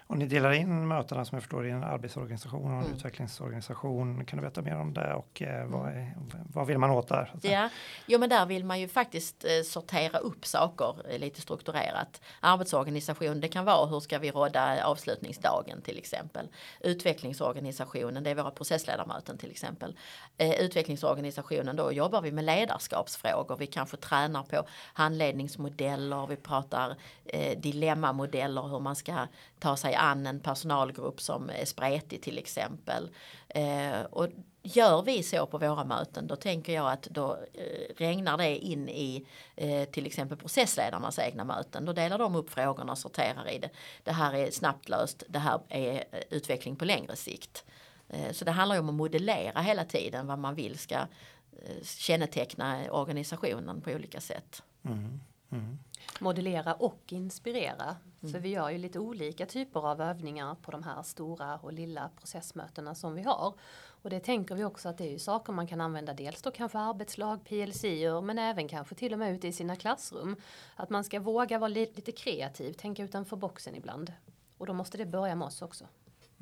Och 0.06 0.18
ni 0.18 0.26
delar 0.26 0.52
in 0.52 0.88
mötena 0.88 1.24
som 1.24 1.36
jag 1.36 1.42
förstår 1.42 1.66
i 1.66 1.70
en 1.70 1.84
arbetsorganisation 1.84 2.64
och 2.64 2.78
en 2.78 2.84
Mm. 2.84 2.96
utvecklingsorganisation. 2.96 4.24
Kan 4.24 4.36
du 4.36 4.40
berätta 4.40 4.62
mer 4.62 4.76
om 4.76 4.94
det 4.94 5.14
och 5.14 5.42
eh, 5.42 5.66
vad, 5.66 5.88
är, 5.88 6.14
vad 6.52 6.66
vill 6.66 6.78
man 6.78 6.90
åt 6.90 7.08
där? 7.08 7.32
Ja, 7.42 7.68
jo 8.06 8.18
men 8.18 8.28
där 8.28 8.46
vill 8.46 8.64
man 8.64 8.80
ju 8.80 8.88
faktiskt 8.88 9.44
eh, 9.44 9.62
sortera 9.64 10.18
upp 10.18 10.46
saker 10.46 10.94
eh, 11.10 11.18
lite 11.18 11.40
strukturerat. 11.40 12.20
Arbetsorganisation, 12.40 13.40
det 13.40 13.48
kan 13.48 13.64
vara 13.64 13.86
hur 13.86 14.00
ska 14.00 14.18
vi 14.18 14.30
råda 14.30 14.84
avslutningsdagen 14.86 15.82
till 15.82 15.98
exempel. 15.98 16.48
Utvecklingsorganisationen, 16.80 18.22
det 18.24 18.30
är 18.30 18.34
våra 18.34 18.50
processledarmöten 18.50 19.38
till 19.38 19.50
exempel. 19.50 19.96
Eh, 20.36 20.60
utvecklingsorganisationen, 20.60 21.76
då 21.76 21.92
jobbar 21.92 22.20
vi 22.22 22.32
med 22.32 22.44
ledarskapsfrågor. 22.44 23.56
Vi 23.56 23.66
kanske 23.66 23.96
tränar 23.96 24.42
på 24.42 24.66
handledningsmodeller, 24.94 26.26
vi 26.26 26.36
pratar 26.36 26.96
eh, 27.24 27.58
dilemmamodeller, 27.58 28.62
hur 28.68 28.80
man 28.80 28.96
ska 28.96 29.26
ta 29.58 29.76
sig 29.76 29.93
an 29.94 30.26
en 30.26 30.40
personalgrupp 30.40 31.20
som 31.20 31.50
är 31.50 31.64
spretig 31.64 32.22
till 32.22 32.38
exempel. 32.38 33.10
Eh, 33.48 34.02
och 34.10 34.28
Gör 34.66 35.02
vi 35.02 35.22
så 35.22 35.46
på 35.46 35.58
våra 35.58 35.84
möten 35.84 36.26
då 36.26 36.36
tänker 36.36 36.72
jag 36.72 36.92
att 36.92 37.02
då 37.02 37.32
eh, 37.32 37.94
regnar 37.96 38.36
det 38.36 38.58
in 38.58 38.88
i 38.88 39.26
eh, 39.56 39.84
till 39.84 40.06
exempel 40.06 40.38
processledarnas 40.38 41.18
egna 41.18 41.44
möten. 41.44 41.84
Då 41.84 41.92
delar 41.92 42.18
de 42.18 42.36
upp 42.36 42.50
frågorna 42.50 42.92
och 42.92 42.98
sorterar 42.98 43.50
i 43.50 43.58
det. 43.58 43.70
Det 44.02 44.12
här 44.12 44.34
är 44.34 44.50
snabbt 44.50 44.88
löst, 44.88 45.22
det 45.28 45.38
här 45.38 45.60
är 45.68 45.94
eh, 45.94 46.20
utveckling 46.30 46.76
på 46.76 46.84
längre 46.84 47.16
sikt. 47.16 47.64
Eh, 48.08 48.32
så 48.32 48.44
det 48.44 48.50
handlar 48.50 48.76
ju 48.76 48.80
om 48.80 48.88
att 48.88 48.94
modellera 48.94 49.60
hela 49.60 49.84
tiden 49.84 50.26
vad 50.26 50.38
man 50.38 50.54
vill 50.54 50.78
ska 50.78 50.94
eh, 50.94 51.82
känneteckna 51.82 52.90
organisationen 52.90 53.80
på 53.80 53.90
olika 53.90 54.20
sätt. 54.20 54.62
Mm. 54.84 55.20
Mm. 55.54 55.78
Modellera 56.20 56.74
och 56.74 57.02
inspirera. 57.08 57.96
Så 58.32 58.38
vi 58.38 58.48
gör 58.48 58.70
ju 58.70 58.78
lite 58.78 58.98
olika 58.98 59.46
typer 59.46 59.80
av 59.80 60.00
övningar 60.00 60.54
på 60.54 60.70
de 60.70 60.82
här 60.82 61.02
stora 61.02 61.56
och 61.56 61.72
lilla 61.72 62.10
processmötena 62.16 62.94
som 62.94 63.14
vi 63.14 63.22
har. 63.22 63.54
Och 64.02 64.10
det 64.10 64.20
tänker 64.20 64.54
vi 64.54 64.64
också 64.64 64.88
att 64.88 64.98
det 64.98 65.04
är 65.04 65.10
ju 65.10 65.18
saker 65.18 65.52
man 65.52 65.66
kan 65.66 65.80
använda 65.80 66.14
dels 66.14 66.42
då 66.42 66.50
kanske 66.50 66.78
arbetslag, 66.78 67.44
PLC-er, 67.44 68.20
men 68.20 68.38
även 68.38 68.68
kanske 68.68 68.94
till 68.94 69.12
och 69.12 69.18
med 69.18 69.34
ute 69.34 69.48
i 69.48 69.52
sina 69.52 69.76
klassrum. 69.76 70.36
Att 70.76 70.90
man 70.90 71.04
ska 71.04 71.20
våga 71.20 71.58
vara 71.58 71.68
li- 71.68 71.92
lite 71.94 72.12
kreativ, 72.12 72.72
tänka 72.72 73.02
utanför 73.04 73.36
boxen 73.36 73.74
ibland. 73.74 74.12
Och 74.58 74.66
då 74.66 74.72
måste 74.72 74.98
det 74.98 75.06
börja 75.06 75.34
med 75.34 75.46
oss 75.46 75.62
också. 75.62 75.84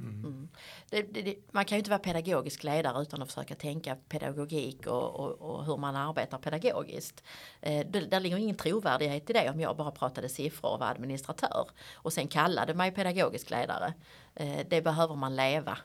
Mm. 0.02 0.48
Det, 0.90 1.02
det, 1.02 1.22
det, 1.22 1.36
man 1.50 1.64
kan 1.64 1.76
ju 1.76 1.78
inte 1.78 1.90
vara 1.90 1.98
pedagogisk 1.98 2.64
ledare 2.64 3.02
utan 3.02 3.22
att 3.22 3.28
försöka 3.28 3.54
tänka 3.54 3.96
pedagogik 4.08 4.86
och, 4.86 5.20
och, 5.20 5.40
och 5.40 5.64
hur 5.64 5.76
man 5.76 5.96
arbetar 5.96 6.38
pedagogiskt. 6.38 7.24
Eh, 7.60 7.86
det, 7.86 8.00
där 8.00 8.20
ligger 8.20 8.36
ingen 8.36 8.56
trovärdighet 8.56 9.30
i 9.30 9.32
det 9.32 9.50
om 9.50 9.60
jag 9.60 9.76
bara 9.76 9.90
pratade 9.90 10.28
siffror 10.28 10.72
och 10.72 10.80
var 10.80 10.86
administratör 10.86 11.66
och 11.94 12.12
sen 12.12 12.28
kallade 12.28 12.74
mig 12.74 12.90
pedagogisk 12.92 13.50
ledare. 13.50 13.94
Eh, 14.34 14.66
det 14.68 14.82
behöver 14.82 15.14
man 15.14 15.36
leva. 15.36 15.78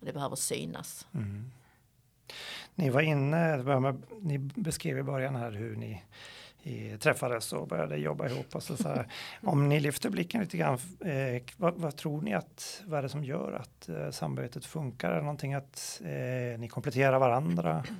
Det 0.00 0.12
behöver 0.12 0.36
synas. 0.36 1.06
Mm. 1.14 1.50
Ni 2.74 2.90
var 2.90 3.00
inne, 3.00 3.56
ni 4.20 4.38
beskrev 4.38 4.98
i 4.98 5.02
början 5.02 5.36
här 5.36 5.50
hur 5.50 5.76
ni 5.76 6.02
i, 6.62 6.96
träffades 6.98 7.52
och 7.52 7.68
började 7.68 7.96
jobba 7.96 8.28
ihop. 8.28 8.54
Och 8.54 8.62
så, 8.62 8.76
så 8.76 8.88
här. 8.88 9.06
Om 9.42 9.68
ni 9.68 9.80
lyfter 9.80 10.10
blicken 10.10 10.40
lite 10.40 10.56
grann, 10.56 10.78
eh, 11.00 11.42
vad, 11.56 11.74
vad 11.74 11.96
tror 11.96 12.20
ni 12.22 12.34
att, 12.34 12.82
vad 12.86 12.98
är 12.98 13.02
det 13.02 13.08
som 13.08 13.24
gör 13.24 13.52
att 13.52 13.88
eh, 13.88 14.10
samarbetet 14.10 14.64
funkar? 14.66 15.10
Är 15.10 15.14
det 15.16 15.20
någonting 15.22 15.54
att 15.54 16.00
eh, 16.04 16.58
ni 16.60 16.68
kompletterar 16.70 17.18
varandra? 17.18 17.84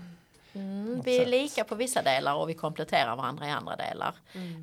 Mm, 0.52 1.00
vi 1.04 1.16
är 1.16 1.20
sätt. 1.20 1.28
lika 1.28 1.64
på 1.64 1.74
vissa 1.74 2.02
delar 2.02 2.34
och 2.34 2.48
vi 2.48 2.54
kompletterar 2.54 3.16
varandra 3.16 3.46
i 3.48 3.50
andra 3.50 3.76
delar. 3.76 4.14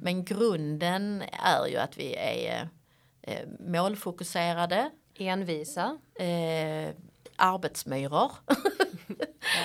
Men 0.02 0.26
grunden 0.26 1.24
är 1.32 1.68
ju 1.68 1.78
att 1.78 1.98
vi 1.98 2.16
är 2.16 2.70
eh, 3.22 3.40
målfokuserade, 3.60 4.90
Envisa. 5.18 5.98
eh, 6.20 6.90
arbetsmyror. 7.36 8.32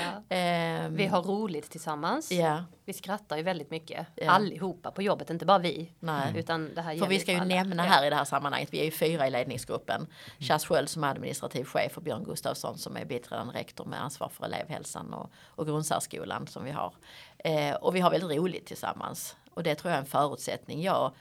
Ja. 0.04 0.36
Ehm, 0.36 0.96
Vi 0.96 1.06
har 1.06 1.22
roligt 1.22 1.70
tillsammans. 1.70 2.32
Ja, 2.32 2.64
Vi 2.84 2.92
skrattar 2.92 3.36
ju 3.36 3.42
väldigt 3.42 3.70
mycket. 3.70 4.06
Ja. 4.14 4.30
Allihopa 4.30 4.90
på 4.90 5.02
jobbet, 5.02 5.30
inte 5.30 5.46
bara 5.46 5.58
vi. 5.58 5.92
nej. 6.00 6.32
Utan 6.36 6.74
det 6.74 6.80
här 6.82 6.96
För 6.96 7.06
vi 7.06 7.18
ska 7.18 7.32
ju 7.32 7.38
alla. 7.38 7.54
nämna 7.54 7.82
här 7.82 8.06
i 8.06 8.10
det 8.10 8.16
här 8.16 8.24
sammanhanget, 8.24 8.68
vi 8.72 8.80
är 8.80 8.84
ju 8.84 8.90
fyra 8.90 9.26
i 9.26 9.30
ledningsgruppen. 9.30 10.06
Chas 10.38 10.64
Sköld 10.66 10.88
som 10.88 11.04
är 11.04 11.08
administrativ 11.08 11.64
chef 11.64 11.96
och 11.96 12.02
Björn 12.02 12.24
Gustafsson 12.24 12.78
som 12.78 12.96
är 12.96 13.04
biträdande 13.04 13.54
rektor 13.54 13.84
med 13.84 14.02
ansvar 14.02 14.28
för 14.28 14.44
elevhälsan 14.44 15.14
och, 15.14 15.30
och 15.46 15.66
grundsärskolan 15.66 16.46
som 16.46 16.64
vi 16.64 16.70
har. 16.70 16.94
Eh, 17.38 17.74
och 17.74 17.96
vi 17.96 18.00
har 18.00 18.10
väldigt 18.10 18.38
roligt 18.38 18.66
tillsammans. 18.66 19.36
Och 19.54 19.62
det 19.62 19.74
tror 19.74 19.90
jag 19.90 19.96
är 19.96 20.00
en 20.02 20.06
förutsättning. 20.06 20.82
Jag 20.82 21.12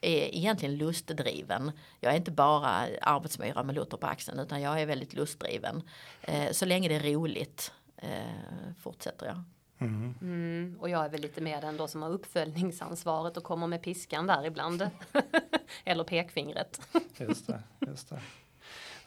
är 0.00 0.34
egentligen 0.34 0.76
lustdriven. 0.76 1.72
Jag 2.00 2.12
är 2.12 2.16
inte 2.16 2.30
bara 2.30 2.86
arbetsmyra 3.02 3.62
med 3.62 3.74
Luther 3.74 3.96
på 3.96 4.06
axeln 4.06 4.38
utan 4.38 4.60
jag 4.60 4.82
är 4.82 4.86
väldigt 4.86 5.14
lustdriven. 5.14 5.82
Eh, 6.22 6.52
så 6.52 6.64
länge 6.64 6.88
det 6.88 6.94
är 6.94 7.12
roligt 7.12 7.72
eh, 7.96 8.10
fortsätter 8.78 9.26
jag. 9.26 9.42
Mm. 9.78 10.14
Mm, 10.20 10.76
och 10.80 10.88
jag 10.88 11.04
är 11.04 11.08
väl 11.08 11.20
lite 11.20 11.40
mer 11.40 11.60
den 11.60 11.76
då 11.76 11.88
som 11.88 12.02
har 12.02 12.10
uppföljningsansvaret 12.10 13.36
och 13.36 13.44
kommer 13.44 13.66
med 13.66 13.82
piskan 13.82 14.26
där 14.26 14.46
ibland. 14.46 14.90
Eller 15.84 16.04
pekfingret. 16.04 16.80
Just 17.16 17.46
det, 17.46 17.62
just 17.86 18.08
det. 18.08 18.20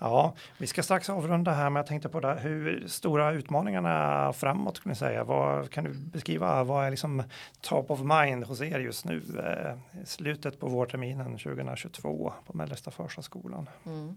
Ja, 0.02 0.34
vi 0.58 0.68
ska 0.68 0.84
strax 0.84 1.10
avrunda 1.10 1.52
här, 1.52 1.70
men 1.70 1.76
jag 1.76 1.88
tänkte 1.88 2.10
på 2.10 2.20
det, 2.20 2.34
hur 2.34 2.88
stora 2.88 3.32
utmaningarna 3.32 4.34
framåt 4.34 4.78
skulle 4.78 4.92
ni 4.92 4.96
säga? 4.96 5.24
Vad, 5.24 5.72
kan 5.72 5.84
du 5.84 5.94
beskriva 5.94 6.64
vad 6.64 6.86
är 6.86 6.90
liksom 6.90 7.24
top 7.62 7.92
of 7.92 8.00
mind 8.00 8.44
hos 8.44 8.62
er 8.62 8.80
just 8.80 9.06
nu? 9.06 9.22
Eh, 9.40 10.04
slutet 10.06 10.60
på 10.60 10.68
vårterminen 10.68 11.38
2022 11.38 12.34
på 12.46 12.58
Mellersta 12.58 12.92
Förstaskolan. 12.92 13.70
Mm. 13.86 14.16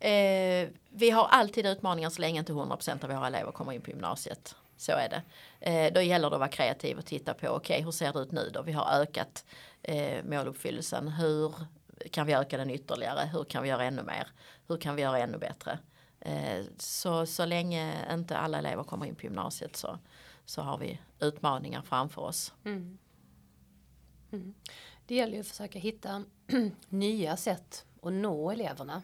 Eh, 0.00 0.68
vi 0.90 1.10
har 1.10 1.26
alltid 1.26 1.66
utmaningar 1.66 2.10
så 2.10 2.20
länge 2.20 2.38
inte 2.38 2.52
100% 2.52 3.04
av 3.04 3.10
våra 3.10 3.26
elever 3.26 3.52
kommer 3.52 3.72
in 3.72 3.80
på 3.80 3.90
gymnasiet. 3.90 4.54
Så 4.76 4.92
är 4.92 5.08
det. 5.08 5.22
Eh, 5.70 5.92
då 5.92 6.00
gäller 6.00 6.30
det 6.30 6.36
att 6.36 6.40
vara 6.40 6.50
kreativ 6.50 6.98
och 6.98 7.06
titta 7.06 7.34
på 7.34 7.46
okej 7.48 7.56
okay, 7.56 7.84
hur 7.84 7.90
ser 7.90 8.12
det 8.12 8.18
ut 8.18 8.32
nu 8.32 8.50
då? 8.54 8.62
Vi 8.62 8.72
har 8.72 9.00
ökat 9.00 9.44
eh, 9.82 10.24
måluppfyllelsen. 10.24 11.08
Hur 11.08 11.54
kan 12.10 12.26
vi 12.26 12.32
öka 12.32 12.56
den 12.56 12.70
ytterligare? 12.70 13.30
Hur 13.32 13.44
kan 13.44 13.62
vi 13.62 13.68
göra 13.68 13.84
ännu 13.84 14.02
mer? 14.02 14.28
Hur 14.66 14.76
kan 14.76 14.96
vi 14.96 15.02
göra 15.02 15.18
ännu 15.18 15.38
bättre? 15.38 15.78
Eh, 16.20 16.64
så, 16.78 17.26
så 17.26 17.44
länge 17.44 18.14
inte 18.14 18.36
alla 18.36 18.58
elever 18.58 18.84
kommer 18.84 19.06
in 19.06 19.14
på 19.14 19.22
gymnasiet 19.22 19.76
så, 19.76 19.98
så 20.44 20.62
har 20.62 20.78
vi 20.78 21.00
utmaningar 21.20 21.82
framför 21.82 22.22
oss. 22.22 22.54
Mm. 22.64 22.98
Mm. 24.32 24.54
Det 25.06 25.14
gäller 25.14 25.34
ju 25.34 25.40
att 25.40 25.46
försöka 25.46 25.78
hitta 25.78 26.24
nya 26.88 27.36
sätt 27.36 27.86
att 28.02 28.12
nå 28.12 28.50
eleverna. 28.50 29.02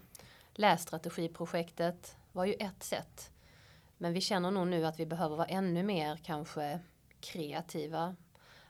Lässtrategiprojektet 0.54 2.16
var 2.32 2.44
ju 2.44 2.52
ett 2.52 2.82
sätt. 2.82 3.30
Men 3.98 4.12
vi 4.12 4.20
känner 4.20 4.50
nog 4.50 4.66
nu 4.66 4.86
att 4.86 5.00
vi 5.00 5.06
behöver 5.06 5.36
vara 5.36 5.46
ännu 5.46 5.82
mer 5.82 6.16
kanske 6.16 6.80
kreativa 7.20 8.16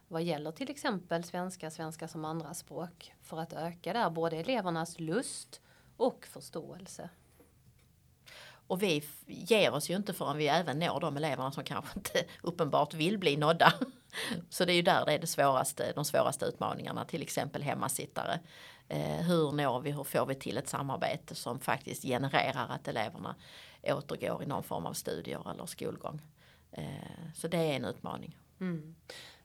vad 0.09 0.23
gäller 0.23 0.53
till 0.53 0.71
exempel 0.71 1.25
svenska, 1.25 1.71
svenska 1.71 2.09
som 2.09 2.25
andraspråk 2.25 3.13
för 3.23 3.41
att 3.41 3.53
öka 3.53 3.93
där 3.93 4.11
både 4.11 4.37
elevernas 4.37 5.01
lust 5.01 5.61
och 5.97 6.27
förståelse. 6.27 7.11
Och 8.67 8.83
vi 8.83 9.05
ger 9.27 9.75
oss 9.75 9.91
ju 9.91 9.97
inte 9.97 10.13
förrän 10.13 10.37
vi 10.37 10.49
även 10.49 10.79
når 10.79 11.01
de 11.01 11.17
eleverna 11.17 11.53
som 11.53 11.65
kanske 11.65 11.99
inte 11.99 12.25
uppenbart 12.43 12.95
vill 12.95 13.19
bli 13.19 13.37
nådda. 13.37 13.73
Så 14.51 14.65
det 14.65 14.73
är 14.73 14.77
ju 14.77 14.83
där 14.83 15.05
det 15.07 15.13
är 15.13 15.19
det 15.19 15.27
svåraste, 15.27 15.93
de 15.93 16.05
svåraste 16.05 16.45
utmaningarna, 16.45 17.05
till 17.05 17.23
exempel 17.23 17.63
hemmasittare. 17.63 18.41
Eh, 18.89 19.21
hur 19.21 19.53
når 19.53 19.81
vi, 19.81 19.91
hur 19.91 20.05
får 20.05 20.27
vi 20.27 20.35
till 20.35 20.59
ett 20.59 20.69
samarbete 20.69 21.35
som 21.35 21.61
faktiskt 21.61 22.03
genererar 22.03 22.67
att 22.69 22.89
eleverna 22.89 23.35
återgår 23.83 24.43
i 24.43 24.47
någon 24.47 24.63
form 24.63 24.87
av 24.87 24.93
studier 24.93 25.51
eller 25.51 25.67
skolgång. 25.67 26.21
Eh, 26.73 27.33
så 27.35 27.49
det 27.49 27.59
är 27.59 27.77
en 27.77 27.85
utmaning. 27.85 28.39
Mm. 28.61 28.95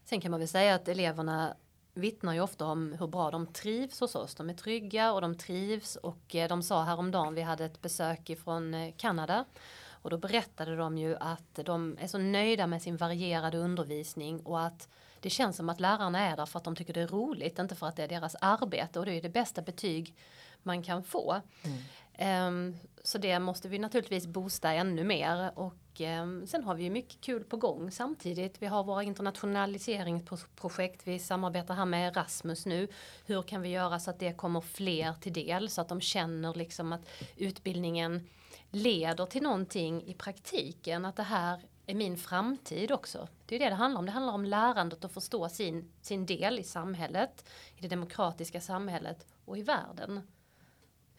Sen 0.09 0.21
kan 0.21 0.31
man 0.31 0.39
väl 0.39 0.49
säga 0.49 0.75
att 0.75 0.87
eleverna 0.87 1.55
vittnar 1.93 2.33
ju 2.33 2.41
ofta 2.41 2.65
om 2.65 2.95
hur 2.99 3.07
bra 3.07 3.31
de 3.31 3.47
trivs 3.47 3.99
hos 3.99 4.15
oss. 4.15 4.35
De 4.35 4.49
är 4.49 4.53
trygga 4.53 5.13
och 5.13 5.21
de 5.21 5.37
trivs 5.37 5.95
och 5.95 6.35
eh, 6.35 6.47
de 6.49 6.63
sa 6.63 6.83
häromdagen, 6.83 7.35
vi 7.35 7.41
hade 7.41 7.65
ett 7.65 7.81
besök 7.81 8.29
ifrån 8.29 8.73
eh, 8.73 8.93
Kanada 8.97 9.45
och 9.89 10.09
då 10.09 10.17
berättade 10.17 10.75
de 10.75 10.97
ju 10.97 11.15
att 11.15 11.59
de 11.65 11.97
är 11.99 12.07
så 12.07 12.17
nöjda 12.17 12.67
med 12.67 12.81
sin 12.81 12.97
varierade 12.97 13.57
undervisning 13.57 14.39
och 14.39 14.61
att 14.61 14.87
det 15.19 15.29
känns 15.29 15.57
som 15.57 15.69
att 15.69 15.79
lärarna 15.79 16.19
är 16.19 16.37
där 16.37 16.45
för 16.45 16.59
att 16.59 16.63
de 16.63 16.75
tycker 16.75 16.93
det 16.93 17.01
är 17.01 17.07
roligt, 17.07 17.59
inte 17.59 17.75
för 17.75 17.87
att 17.87 17.95
det 17.95 18.03
är 18.03 18.07
deras 18.07 18.35
arbete 18.41 18.99
och 18.99 19.05
det 19.05 19.13
är 19.13 19.21
det 19.21 19.29
bästa 19.29 19.61
betyg 19.61 20.15
man 20.63 20.83
kan 20.83 21.03
få. 21.03 21.41
Mm. 21.63 21.77
Ehm, 22.21 22.75
så 23.03 23.17
det 23.17 23.39
måste 23.39 23.69
vi 23.69 23.79
naturligtvis 23.79 24.27
boosta 24.27 24.73
ännu 24.73 25.03
mer 25.03 25.51
och 25.55 26.01
ehm, 26.01 26.47
sen 26.47 26.63
har 26.63 26.75
vi 26.75 26.89
mycket 26.89 27.21
kul 27.21 27.43
på 27.43 27.57
gång 27.57 27.91
samtidigt. 27.91 28.61
Vi 28.61 28.65
har 28.65 28.83
våra 28.83 29.03
internationaliseringsprojekt. 29.03 31.07
Vi 31.07 31.19
samarbetar 31.19 31.73
här 31.73 31.85
med 31.85 32.07
Erasmus 32.07 32.65
nu. 32.65 32.87
Hur 33.25 33.41
kan 33.41 33.61
vi 33.61 33.69
göra 33.69 33.99
så 33.99 34.09
att 34.09 34.19
det 34.19 34.37
kommer 34.37 34.61
fler 34.61 35.13
till 35.13 35.33
del 35.33 35.69
så 35.69 35.81
att 35.81 35.89
de 35.89 36.01
känner 36.01 36.53
liksom 36.53 36.93
att 36.93 37.09
utbildningen 37.37 38.29
leder 38.69 39.25
till 39.25 39.43
någonting 39.43 40.03
i 40.03 40.13
praktiken. 40.13 41.05
Att 41.05 41.15
det 41.15 41.23
här 41.23 41.61
är 41.85 41.95
min 41.95 42.17
framtid 42.17 42.91
också. 42.91 43.27
Det 43.45 43.55
är 43.55 43.59
det 43.59 43.69
det 43.69 43.75
handlar 43.75 43.99
om. 43.99 44.05
Det 44.05 44.11
handlar 44.11 44.33
om 44.33 44.45
lärandet 44.45 45.03
och 45.03 45.11
förstå 45.11 45.49
sin, 45.49 45.91
sin 46.01 46.25
del 46.25 46.59
i 46.59 46.63
samhället, 46.63 47.49
i 47.77 47.81
det 47.81 47.87
demokratiska 47.87 48.61
samhället 48.61 49.27
och 49.45 49.57
i 49.57 49.61
världen. 49.61 50.21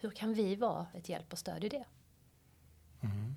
Hur 0.01 0.09
kan 0.09 0.33
vi 0.33 0.55
vara 0.55 0.87
ett 0.93 1.09
hjälp 1.09 1.33
och 1.33 1.39
stöd 1.39 1.63
i 1.63 1.69
det? 1.69 1.83
Mm. 3.01 3.35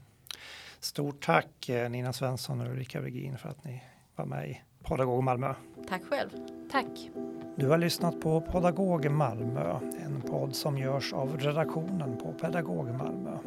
Stort 0.81 1.25
tack 1.25 1.69
eh, 1.69 1.91
Nina 1.91 2.13
Svensson 2.13 2.61
och 2.61 2.67
Ulrika 2.67 3.01
Virgin 3.01 3.39
för 3.39 3.49
att 3.49 3.65
ni 3.65 3.83
var 4.17 4.25
med 4.25 4.51
i 4.51 4.61
Podagog 4.83 5.23
Malmö. 5.23 5.55
Tack 5.89 6.05
själv. 6.05 6.31
Tack. 6.71 7.11
Du 7.57 7.69
har 7.69 7.79
lyssnat 7.79 8.21
på 8.21 8.41
Podagog 8.41 9.11
Malmö, 9.11 9.79
en 10.05 10.21
podd 10.21 10.55
som 10.55 10.79
görs 10.79 11.13
av 11.13 11.39
redaktionen 11.39 12.19
på 12.19 12.33
Pedagog 12.33 12.95
Malmö. 12.95 13.39